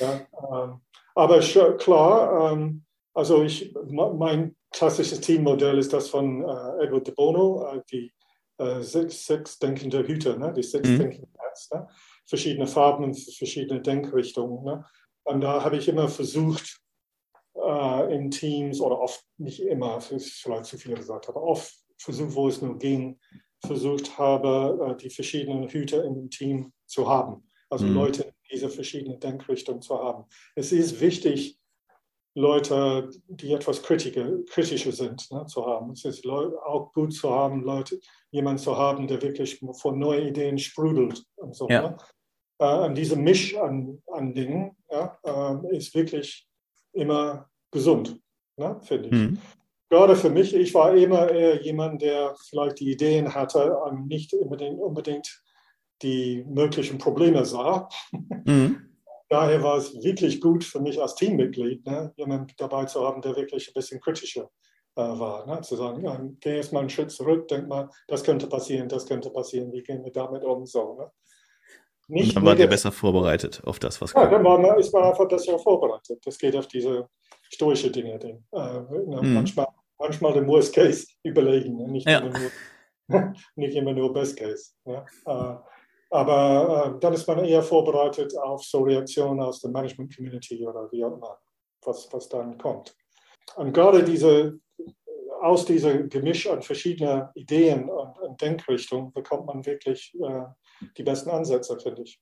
ja 0.00 0.20
ähm, 0.52 0.80
aber 1.18 1.40
klar, 1.76 2.52
ähm, 2.52 2.84
also 3.12 3.42
ich, 3.42 3.74
mein 3.90 4.54
klassisches 4.70 5.20
Teammodell 5.20 5.78
ist 5.78 5.92
das 5.92 6.08
von 6.08 6.42
äh, 6.42 6.84
Edward 6.84 7.08
de 7.08 7.14
Bono, 7.14 7.66
äh, 7.72 7.82
die 7.90 8.12
äh, 8.58 8.80
sechs, 8.82 9.26
sechs 9.26 9.58
denkende 9.58 10.06
Hüter, 10.06 10.36
ne? 10.36 10.52
die 10.52 10.62
sechs 10.62 10.88
mhm. 10.88 10.98
denkenden 10.98 11.34
Herz, 11.36 11.70
ne? 11.72 11.88
verschiedene 12.24 12.68
Farben 12.68 13.02
und 13.02 13.18
verschiedene 13.18 13.80
Denkrichtungen. 13.80 14.64
Ne? 14.64 14.84
Und 15.24 15.40
da 15.40 15.64
habe 15.64 15.76
ich 15.76 15.88
immer 15.88 16.08
versucht, 16.08 16.78
äh, 17.54 18.14
in 18.14 18.30
Teams, 18.30 18.80
oder 18.80 19.00
oft 19.00 19.24
nicht 19.38 19.60
immer, 19.60 20.00
vielleicht 20.00 20.66
zu 20.66 20.78
viel 20.78 20.94
gesagt, 20.94 21.28
aber 21.28 21.42
oft 21.42 21.74
versucht, 21.98 22.36
wo 22.36 22.46
es 22.46 22.62
nur 22.62 22.78
ging, 22.78 23.18
versucht 23.66 24.18
habe, 24.18 24.92
äh, 24.92 24.96
die 24.96 25.10
verschiedenen 25.10 25.68
Hüter 25.68 26.04
im 26.04 26.30
Team 26.30 26.72
zu 26.86 27.08
haben. 27.08 27.50
Also 27.70 27.86
mhm. 27.86 27.94
Leute 27.94 28.32
diese 28.50 28.68
verschiedenen 28.68 29.20
Denkrichtungen 29.20 29.82
zu 29.82 29.98
haben. 29.98 30.24
Es 30.54 30.72
ist 30.72 31.00
wichtig, 31.00 31.58
Leute, 32.34 33.10
die 33.26 33.52
etwas 33.52 33.82
kritischer 33.82 34.92
sind, 34.92 35.30
ne, 35.32 35.44
zu 35.46 35.66
haben. 35.66 35.90
Es 35.92 36.04
ist 36.04 36.24
auch 36.26 36.92
gut 36.92 37.12
zu 37.12 37.30
haben, 37.30 37.62
Leute, 37.62 37.98
jemanden 38.30 38.62
zu 38.62 38.76
haben, 38.76 39.08
der 39.08 39.20
wirklich 39.22 39.60
von 39.72 39.98
neuen 39.98 40.28
Ideen 40.28 40.58
sprudelt 40.58 41.24
und 41.36 41.56
so. 41.56 41.68
Ja. 41.68 41.82
Ne? 41.82 41.96
äh, 42.58 42.64
an 42.64 42.94
diesem 42.94 43.22
Misch 43.22 43.56
an, 43.56 44.02
an 44.12 44.34
Dingen 44.34 44.76
ja, 44.90 45.18
äh, 45.24 45.76
ist 45.76 45.94
wirklich 45.94 46.46
immer 46.92 47.48
gesund, 47.70 48.20
ne, 48.56 48.78
finde 48.82 49.08
ich. 49.08 49.14
Mhm. 49.14 49.38
Gerade 49.90 50.16
für 50.16 50.28
mich, 50.28 50.54
ich 50.54 50.74
war 50.74 50.94
immer 50.94 51.30
eher 51.30 51.62
jemand, 51.62 52.02
der 52.02 52.34
vielleicht 52.50 52.80
die 52.80 52.92
Ideen 52.92 53.34
hatte 53.34 53.74
nicht 54.06 54.34
unbedingt, 54.34 54.78
unbedingt 54.78 55.42
die 56.02 56.44
möglichen 56.48 56.98
Probleme 56.98 57.44
sah. 57.44 57.88
Mhm. 58.44 58.88
Daher 59.28 59.62
war 59.62 59.76
es 59.76 59.94
wirklich 60.02 60.40
gut 60.40 60.64
für 60.64 60.80
mich 60.80 61.00
als 61.00 61.14
Teammitglied, 61.14 61.84
ne, 61.86 62.12
jemanden 62.16 62.54
dabei 62.56 62.86
zu 62.86 63.06
haben, 63.06 63.20
der 63.20 63.36
wirklich 63.36 63.68
ein 63.68 63.74
bisschen 63.74 64.00
kritischer 64.00 64.48
äh, 64.96 65.02
war. 65.02 65.46
Ne? 65.46 65.60
Zu 65.60 65.76
sagen, 65.76 66.02
ja, 66.02 66.18
geh 66.40 66.56
jetzt 66.56 66.72
mal 66.72 66.80
einen 66.80 66.90
Schritt 66.90 67.10
zurück, 67.10 67.46
denk 67.48 67.68
mal, 67.68 67.90
das 68.06 68.24
könnte 68.24 68.46
passieren, 68.46 68.88
das 68.88 69.06
könnte 69.06 69.30
passieren, 69.30 69.70
wie 69.72 69.82
gehen 69.82 70.02
wir 70.02 70.12
damit 70.12 70.44
um? 70.44 70.64
So, 70.64 70.94
ne? 70.94 71.10
Nicht 72.10 72.34
dann 72.34 72.44
wart 72.44 72.58
ihr 72.58 72.66
besser 72.66 72.90
vorbereitet 72.90 73.60
auf 73.64 73.78
das, 73.78 74.00
was 74.00 74.14
kommt. 74.14 74.24
Ja, 74.24 74.30
dann 74.30 74.44
war 74.44 74.58
man, 74.58 74.78
ist 74.78 74.94
man 74.94 75.04
einfach 75.04 75.28
besser 75.28 75.58
vorbereitet. 75.58 76.18
Das 76.24 76.38
geht 76.38 76.56
auf 76.56 76.66
diese 76.66 77.06
stoische 77.50 77.90
Dinge. 77.90 78.14
Äh, 78.14 78.32
ne? 78.50 79.18
mhm. 79.20 79.34
manchmal, 79.34 79.66
manchmal 79.98 80.32
den 80.32 80.46
Worst 80.48 80.74
Case 80.74 81.06
überlegen, 81.22 81.76
ne? 81.76 81.88
nicht, 81.88 82.08
ja. 82.08 82.20
immer 82.20 82.38
nur, 82.38 83.34
nicht 83.56 83.76
immer 83.76 83.92
nur 83.92 84.12
Best 84.12 84.38
Case. 84.38 84.72
Ja? 84.86 85.04
Äh, 85.26 85.56
aber 86.10 86.94
äh, 86.96 87.00
dann 87.00 87.12
ist 87.12 87.26
man 87.26 87.44
eher 87.44 87.62
vorbereitet 87.62 88.36
auf 88.36 88.64
so 88.64 88.82
Reaktionen 88.82 89.40
aus 89.40 89.60
der 89.60 89.70
Management 89.70 90.14
Community 90.14 90.66
oder 90.66 90.90
wie 90.90 91.04
auch 91.04 91.14
immer, 91.14 91.38
was, 91.84 92.08
was 92.12 92.28
dann 92.28 92.56
kommt. 92.58 92.94
Und 93.56 93.72
gerade 93.72 94.02
diese, 94.02 94.58
aus 95.40 95.64
diesem 95.64 96.08
Gemisch 96.08 96.46
an 96.46 96.62
verschiedenen 96.62 97.28
Ideen 97.34 97.88
und, 97.88 98.18
und 98.18 98.40
Denkrichtungen 98.40 99.12
bekommt 99.12 99.46
man 99.46 99.64
wirklich 99.64 100.14
äh, 100.22 100.86
die 100.96 101.02
besten 101.02 101.30
Ansätze, 101.30 101.78
finde 101.78 102.02
ich. 102.02 102.20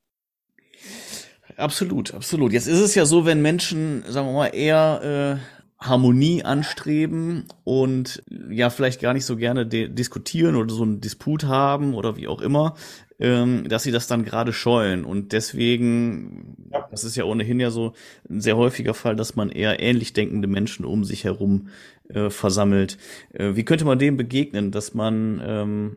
Absolut, 1.57 2.13
absolut. 2.13 2.53
Jetzt 2.53 2.67
ist 2.67 2.81
es 2.81 2.95
ja 2.95 3.07
so, 3.07 3.25
wenn 3.25 3.41
Menschen, 3.41 4.05
sagen 4.09 4.29
wir 4.29 4.33
mal, 4.33 4.49
eher 4.49 5.41
äh, 5.41 5.57
Harmonie 5.79 6.43
anstreben 6.43 7.45
und 7.65 8.23
ja 8.51 8.71
vielleicht 8.71 9.01
gar 9.01 9.13
nicht 9.13 9.27
so 9.27 9.37
gerne 9.37 9.67
diskutieren 9.67 10.57
oder 10.57 10.75
so 10.75 10.83
einen 10.83 11.01
Disput 11.01 11.45
haben 11.45 11.95
oder 11.95 12.17
wie 12.17 12.29
auch 12.29 12.41
immer, 12.41 12.75
ähm, 13.19 13.69
dass 13.69 13.83
sie 13.83 13.93
das 13.93 14.07
dann 14.07 14.25
gerade 14.25 14.53
scheuen. 14.53 15.05
Und 15.05 15.33
deswegen, 15.33 16.69
ja. 16.73 16.87
das 16.91 17.05
ist 17.05 17.17
ja 17.17 17.25
ohnehin 17.25 17.61
ja 17.61 17.71
so 17.71 17.93
ein 18.29 18.41
sehr 18.41 18.57
häufiger 18.57 18.95
Fall, 18.95 19.17
dass 19.17 19.37
man 19.37 19.51
eher 19.51 19.81
ähnlich 19.81 20.13
denkende 20.13 20.49
Menschen 20.49 20.85
um 20.85 21.05
sich 21.05 21.25
herum 21.25 21.69
äh, 22.09 22.31
versammelt. 22.31 22.99
Äh, 23.33 23.57
wie 23.57 23.65
könnte 23.65 23.85
man 23.85 23.99
dem 23.99 24.17
begegnen, 24.17 24.71
dass 24.71 24.95
man 24.95 25.41
ähm, 25.45 25.97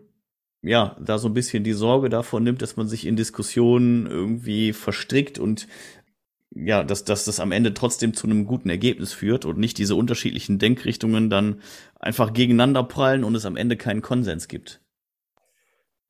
ja, 0.61 0.95
da 0.99 1.17
so 1.17 1.29
ein 1.29 1.33
bisschen 1.33 1.63
die 1.63 1.73
Sorge 1.73 2.09
davon 2.09 2.43
nimmt, 2.43 2.61
dass 2.61 2.75
man 2.75 2.87
sich 2.87 3.05
in 3.05 3.15
Diskussionen 3.15 4.07
irgendwie 4.07 4.73
verstrickt 4.73 5.39
und 5.39 5.67
ja, 6.53 6.83
dass, 6.83 7.03
dass 7.03 7.25
das 7.25 7.39
am 7.39 7.51
Ende 7.51 7.73
trotzdem 7.73 8.13
zu 8.13 8.27
einem 8.27 8.45
guten 8.45 8.69
Ergebnis 8.69 9.13
führt 9.13 9.45
und 9.45 9.59
nicht 9.59 9.77
diese 9.77 9.95
unterschiedlichen 9.95 10.57
Denkrichtungen 10.57 11.29
dann 11.29 11.61
einfach 11.99 12.33
gegeneinander 12.33 12.83
prallen 12.83 13.23
und 13.23 13.35
es 13.35 13.45
am 13.45 13.55
Ende 13.55 13.77
keinen 13.77 14.01
Konsens 14.01 14.47
gibt. 14.47 14.81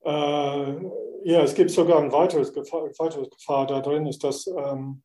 Äh, 0.04 0.74
ja, 1.24 1.42
es 1.44 1.54
gibt 1.54 1.72
sogar 1.72 2.02
ein 2.02 2.12
weiteres 2.12 2.54
Gefahr, 2.54 2.84
weiteres 2.98 3.30
Gefahr 3.30 3.68
da 3.68 3.82
drin, 3.82 4.06
ist, 4.06 4.24
dass 4.24 4.48
ähm, 4.48 5.04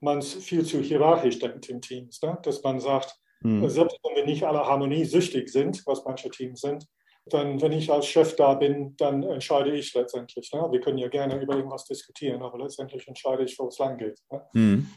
man 0.00 0.22
viel 0.22 0.64
zu 0.64 0.80
hierarchisch 0.80 1.38
denkt 1.38 1.68
in 1.68 1.80
Teams. 1.80 2.22
Ne? 2.22 2.38
Dass 2.42 2.62
man 2.62 2.80
sagt, 2.80 3.14
hm. 3.42 3.68
selbst 3.68 3.98
wenn 4.02 4.16
wir 4.16 4.26
nicht 4.26 4.44
alle 4.44 4.60
harmoniesüchtig 4.60 5.50
sind, 5.50 5.82
was 5.86 6.04
manche 6.04 6.30
Teams 6.30 6.60
sind, 6.60 6.86
dann, 7.26 7.60
wenn 7.60 7.72
ich 7.72 7.92
als 7.92 8.06
Chef 8.06 8.34
da 8.36 8.54
bin, 8.54 8.96
dann 8.96 9.22
entscheide 9.22 9.72
ich 9.72 9.92
letztendlich. 9.94 10.50
Ne? 10.52 10.66
Wir 10.70 10.80
können 10.80 10.98
ja 10.98 11.08
gerne 11.08 11.40
über 11.40 11.54
irgendwas 11.54 11.84
diskutieren, 11.84 12.42
aber 12.42 12.58
letztendlich 12.58 13.06
entscheide 13.06 13.44
ich, 13.44 13.58
wo 13.58 13.68
es 13.68 13.78
lang 13.78 13.98
geht. 13.98 14.18
Ne? 14.30 14.42
Mhm. 14.54 14.90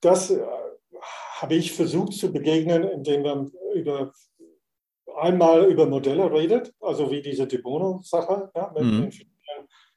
Das 0.00 0.30
äh, 0.30 0.40
habe 1.40 1.54
ich 1.54 1.72
versucht 1.72 2.12
zu 2.12 2.32
begegnen, 2.32 2.84
indem 2.84 3.22
man 3.22 3.50
über, 3.74 4.12
einmal 5.22 5.64
über 5.70 5.86
Modelle 5.86 6.30
redet, 6.32 6.74
also 6.80 7.10
wie 7.10 7.22
diese 7.22 7.46
De 7.46 7.60
Bono-Sache 7.60 8.50
ja, 8.54 8.72
mit 8.74 8.84
mhm. 8.84 9.10
den 9.10 9.12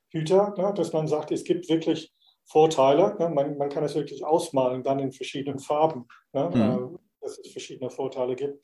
Hüter, 0.10 0.54
ne? 0.58 0.74
dass 0.74 0.94
man 0.94 1.08
sagt, 1.08 1.32
es 1.32 1.44
gibt 1.44 1.68
wirklich 1.68 2.14
Vorteile. 2.46 3.16
Ne? 3.20 3.30
Man, 3.30 3.58
man, 3.58 3.70
kann 3.70 3.84
es 3.84 3.96
wirklich 3.96 4.24
ausmalen, 4.24 4.84
dann 4.84 5.00
in 5.00 5.12
verschiedenen 5.12 5.60
Farben, 5.60 6.08
ne? 6.34 6.50
mhm. 6.54 6.96
äh, 6.96 7.00
dass 7.22 7.40
es 7.40 7.52
verschiedene 7.52 7.90
Vorteile 7.90 8.36
gibt. 8.36 8.64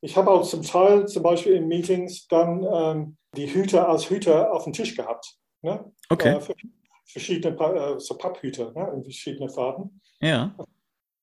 Ich 0.00 0.16
habe 0.16 0.30
auch 0.30 0.46
zum 0.46 0.62
Teil, 0.62 1.06
zum 1.06 1.22
Beispiel 1.22 1.52
in 1.52 1.68
Meetings, 1.68 2.26
dann 2.26 2.66
ähm, 2.72 3.16
die 3.36 3.52
Hüter 3.52 3.88
als 3.88 4.08
Hüter 4.08 4.52
auf 4.52 4.64
dem 4.64 4.72
Tisch 4.72 4.96
gehabt. 4.96 5.36
Ne? 5.62 5.92
Okay. 6.08 6.36
Äh, 6.36 6.40
verschiedene 7.04 7.54
äh, 7.56 8.00
so 8.00 8.16
Papphüter 8.16 8.72
in 8.94 9.02
verschiedenen 9.02 9.50
Farben. 9.50 10.00
Ja. 10.20 10.56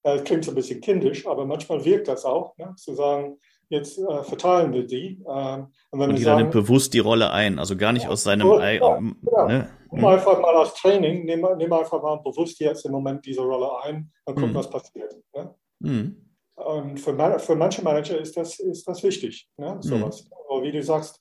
Äh, 0.04 0.20
klingt 0.20 0.46
so 0.46 0.52
ein 0.52 0.56
bisschen 0.56 0.80
kindisch, 0.80 1.26
aber 1.26 1.46
manchmal 1.46 1.84
wirkt 1.84 2.08
das 2.08 2.24
auch, 2.24 2.56
zu 2.76 2.94
sagen, 2.94 3.40
jetzt 3.70 3.98
äh, 3.98 4.24
verteilen 4.24 4.74
wir 4.74 4.86
die. 4.86 5.24
Ähm, 5.28 5.68
und, 5.92 6.00
wenn 6.00 6.10
und 6.12 6.18
jeder 6.18 6.36
nimmt 6.36 6.52
bewusst 6.52 6.94
die 6.94 7.00
Rolle 7.00 7.32
ein, 7.32 7.60
also 7.60 7.76
gar 7.76 7.94
nicht 7.94 8.04
ja, 8.04 8.10
aus 8.10 8.24
seinem 8.24 8.50
Ei. 8.52 8.76
Ja, 8.76 9.00
ja. 9.32 9.48
Ne? 9.48 9.70
Nimm 9.92 10.06
einfach 10.06 10.40
mal 10.42 10.56
als 10.56 10.74
Training, 10.76 11.26
nimm, 11.26 11.48
nimm, 11.58 11.74
einfach 11.74 12.02
mal 12.02 12.18
bewusst 12.18 12.60
jetzt 12.60 12.86
im 12.86 12.92
Moment 12.92 13.26
diese 13.26 13.42
Rolle 13.42 13.70
ein 13.84 14.12
und 14.26 14.36
guck, 14.36 14.50
mhm. 14.50 14.56
was 14.56 14.70
passiert. 14.70 15.16
Ne? 15.34 15.56
Mhm. 15.80 16.24
Und 16.56 17.00
für, 17.00 17.40
für 17.40 17.56
manche 17.56 17.84
Manager 17.84 18.18
ist 18.18 18.36
das, 18.36 18.60
ist 18.60 18.88
das 18.88 19.04
wichtig, 19.04 19.48
ne? 19.58 19.78
sowas. 19.80 20.26
Mhm. 20.26 20.32
Aber 20.50 20.64
wie 20.64 20.72
du 20.72 20.84
sagst, 20.84 21.20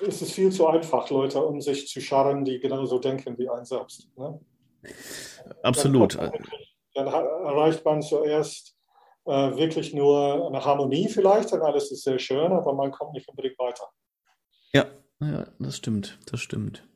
ist 0.00 0.22
es 0.22 0.32
viel 0.32 0.50
zu 0.50 0.66
einfach, 0.66 1.08
Leute 1.10 1.44
um 1.44 1.60
sich 1.60 1.88
zu 1.88 2.00
scharren, 2.00 2.44
die 2.44 2.60
genauso 2.60 2.98
denken 2.98 3.36
wie 3.38 3.48
ein 3.48 3.64
selbst. 3.64 4.08
Ne? 4.16 4.40
Absolut. 5.62 6.16
Dann, 6.16 6.32
dann, 6.94 7.06
erreicht 7.06 7.84
man 7.84 8.00
zuerst 8.02 8.76
äh, 9.26 9.56
wirklich 9.56 9.94
nur 9.94 10.48
eine 10.48 10.64
Harmonie 10.64 11.08
vielleicht, 11.08 11.52
dann 11.52 11.62
alles 11.62 11.90
ist 11.90 12.04
sehr 12.04 12.18
schön, 12.18 12.52
aber 12.52 12.72
man 12.74 12.90
kommt 12.90 13.12
nicht 13.12 13.28
unbedingt 13.28 13.58
weiter. 13.58 13.88
Ja, 14.72 14.86
ja 15.20 15.46
das 15.58 15.76
stimmt, 15.76 16.18
das 16.30 16.40
stimmt. 16.40 16.86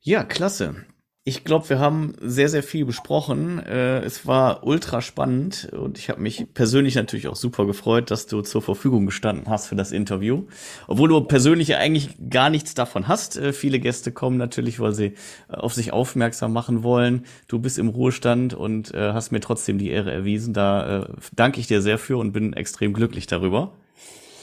Ja, 0.00 0.24
klasse. 0.24 0.86
Ich 1.22 1.44
glaube, 1.44 1.68
wir 1.68 1.78
haben 1.78 2.14
sehr, 2.22 2.48
sehr 2.48 2.62
viel 2.62 2.86
besprochen. 2.86 3.58
Äh, 3.58 4.00
es 4.00 4.26
war 4.26 4.66
ultra 4.66 5.02
spannend 5.02 5.68
und 5.70 5.98
ich 5.98 6.08
habe 6.08 6.22
mich 6.22 6.54
persönlich 6.54 6.94
natürlich 6.94 7.28
auch 7.28 7.36
super 7.36 7.66
gefreut, 7.66 8.10
dass 8.10 8.26
du 8.26 8.40
zur 8.40 8.62
Verfügung 8.62 9.04
gestanden 9.04 9.46
hast 9.46 9.66
für 9.66 9.76
das 9.76 9.92
Interview. 9.92 10.46
Obwohl 10.86 11.10
du 11.10 11.20
persönlich 11.20 11.68
ja 11.68 11.76
eigentlich 11.76 12.16
gar 12.30 12.48
nichts 12.48 12.72
davon 12.72 13.06
hast. 13.06 13.36
Äh, 13.36 13.52
viele 13.52 13.80
Gäste 13.80 14.12
kommen 14.12 14.38
natürlich, 14.38 14.80
weil 14.80 14.94
sie 14.94 15.14
äh, 15.48 15.56
auf 15.56 15.74
sich 15.74 15.92
aufmerksam 15.92 16.54
machen 16.54 16.82
wollen. 16.82 17.26
Du 17.48 17.58
bist 17.58 17.78
im 17.78 17.88
Ruhestand 17.88 18.54
und 18.54 18.94
hast 18.94 19.30
mir 19.30 19.40
trotzdem 19.40 19.78
die 19.78 19.90
Ehre 19.90 20.10
erwiesen. 20.10 20.54
Da 20.54 21.10
danke 21.34 21.60
ich 21.60 21.66
dir 21.66 21.82
sehr 21.82 21.98
für 21.98 22.16
und 22.16 22.32
bin 22.32 22.52
extrem 22.54 22.92
glücklich 22.92 23.26
darüber. 23.26 23.72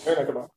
Ja, 0.05 0.15
danke. 0.15 0.47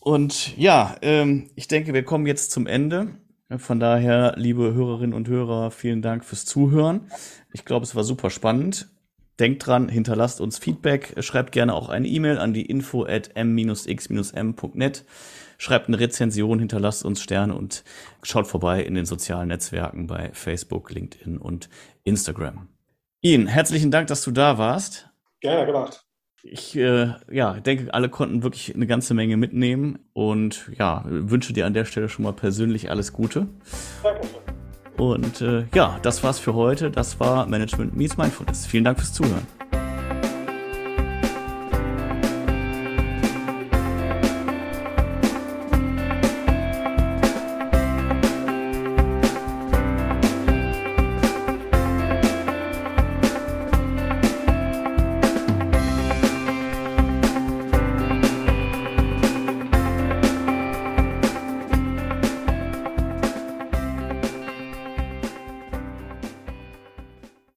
Und 0.00 0.56
ja, 0.56 0.96
ähm, 1.02 1.50
ich 1.56 1.66
denke, 1.66 1.92
wir 1.92 2.04
kommen 2.04 2.26
jetzt 2.26 2.52
zum 2.52 2.66
Ende. 2.68 3.08
Von 3.48 3.78
daher, 3.78 4.34
liebe 4.36 4.74
Hörerinnen 4.74 5.14
und 5.14 5.28
Hörer, 5.28 5.70
vielen 5.70 6.02
Dank 6.02 6.24
fürs 6.24 6.44
Zuhören. 6.44 7.12
Ich 7.52 7.64
glaube, 7.64 7.84
es 7.84 7.94
war 7.94 8.02
super 8.02 8.30
spannend. 8.30 8.88
Denkt 9.38 9.66
dran, 9.66 9.88
hinterlasst 9.88 10.40
uns 10.40 10.58
Feedback, 10.58 11.14
schreibt 11.20 11.52
gerne 11.52 11.74
auch 11.74 11.88
eine 11.88 12.08
E-Mail 12.08 12.38
an 12.38 12.54
die 12.54 12.66
info 12.66 13.04
at 13.04 13.36
m-x-m.net, 13.36 15.04
schreibt 15.58 15.88
eine 15.88 16.00
Rezension, 16.00 16.58
hinterlasst 16.58 17.04
uns 17.04 17.20
Sterne 17.22 17.54
und 17.54 17.84
schaut 18.22 18.46
vorbei 18.48 18.82
in 18.82 18.94
den 18.94 19.04
sozialen 19.04 19.48
Netzwerken 19.48 20.06
bei 20.06 20.30
Facebook, 20.32 20.90
LinkedIn 20.90 21.38
und 21.38 21.68
Instagram. 22.02 22.68
Ian, 23.20 23.46
herzlichen 23.46 23.90
Dank, 23.90 24.08
dass 24.08 24.24
du 24.24 24.32
da 24.32 24.58
warst. 24.58 25.10
Gerne 25.40 25.66
gemacht 25.66 26.05
ich 26.50 26.76
äh, 26.76 27.12
ja, 27.30 27.54
denke, 27.54 27.92
alle 27.92 28.08
konnten 28.08 28.42
wirklich 28.42 28.74
eine 28.74 28.86
ganze 28.86 29.14
Menge 29.14 29.36
mitnehmen 29.36 29.98
und 30.12 30.70
ja, 30.78 31.04
wünsche 31.06 31.52
dir 31.52 31.66
an 31.66 31.74
der 31.74 31.84
Stelle 31.84 32.08
schon 32.08 32.24
mal 32.24 32.32
persönlich 32.32 32.90
alles 32.90 33.12
Gute. 33.12 33.46
Danke. 34.02 34.20
Und 34.96 35.42
äh, 35.42 35.64
ja, 35.74 35.98
das 36.02 36.22
war's 36.24 36.38
für 36.38 36.54
heute. 36.54 36.90
Das 36.90 37.20
war 37.20 37.46
Management 37.46 37.96
Meets 37.96 38.16
Mindfulness. 38.16 38.66
Vielen 38.66 38.84
Dank 38.84 38.98
fürs 38.98 39.12
Zuhören. 39.12 39.46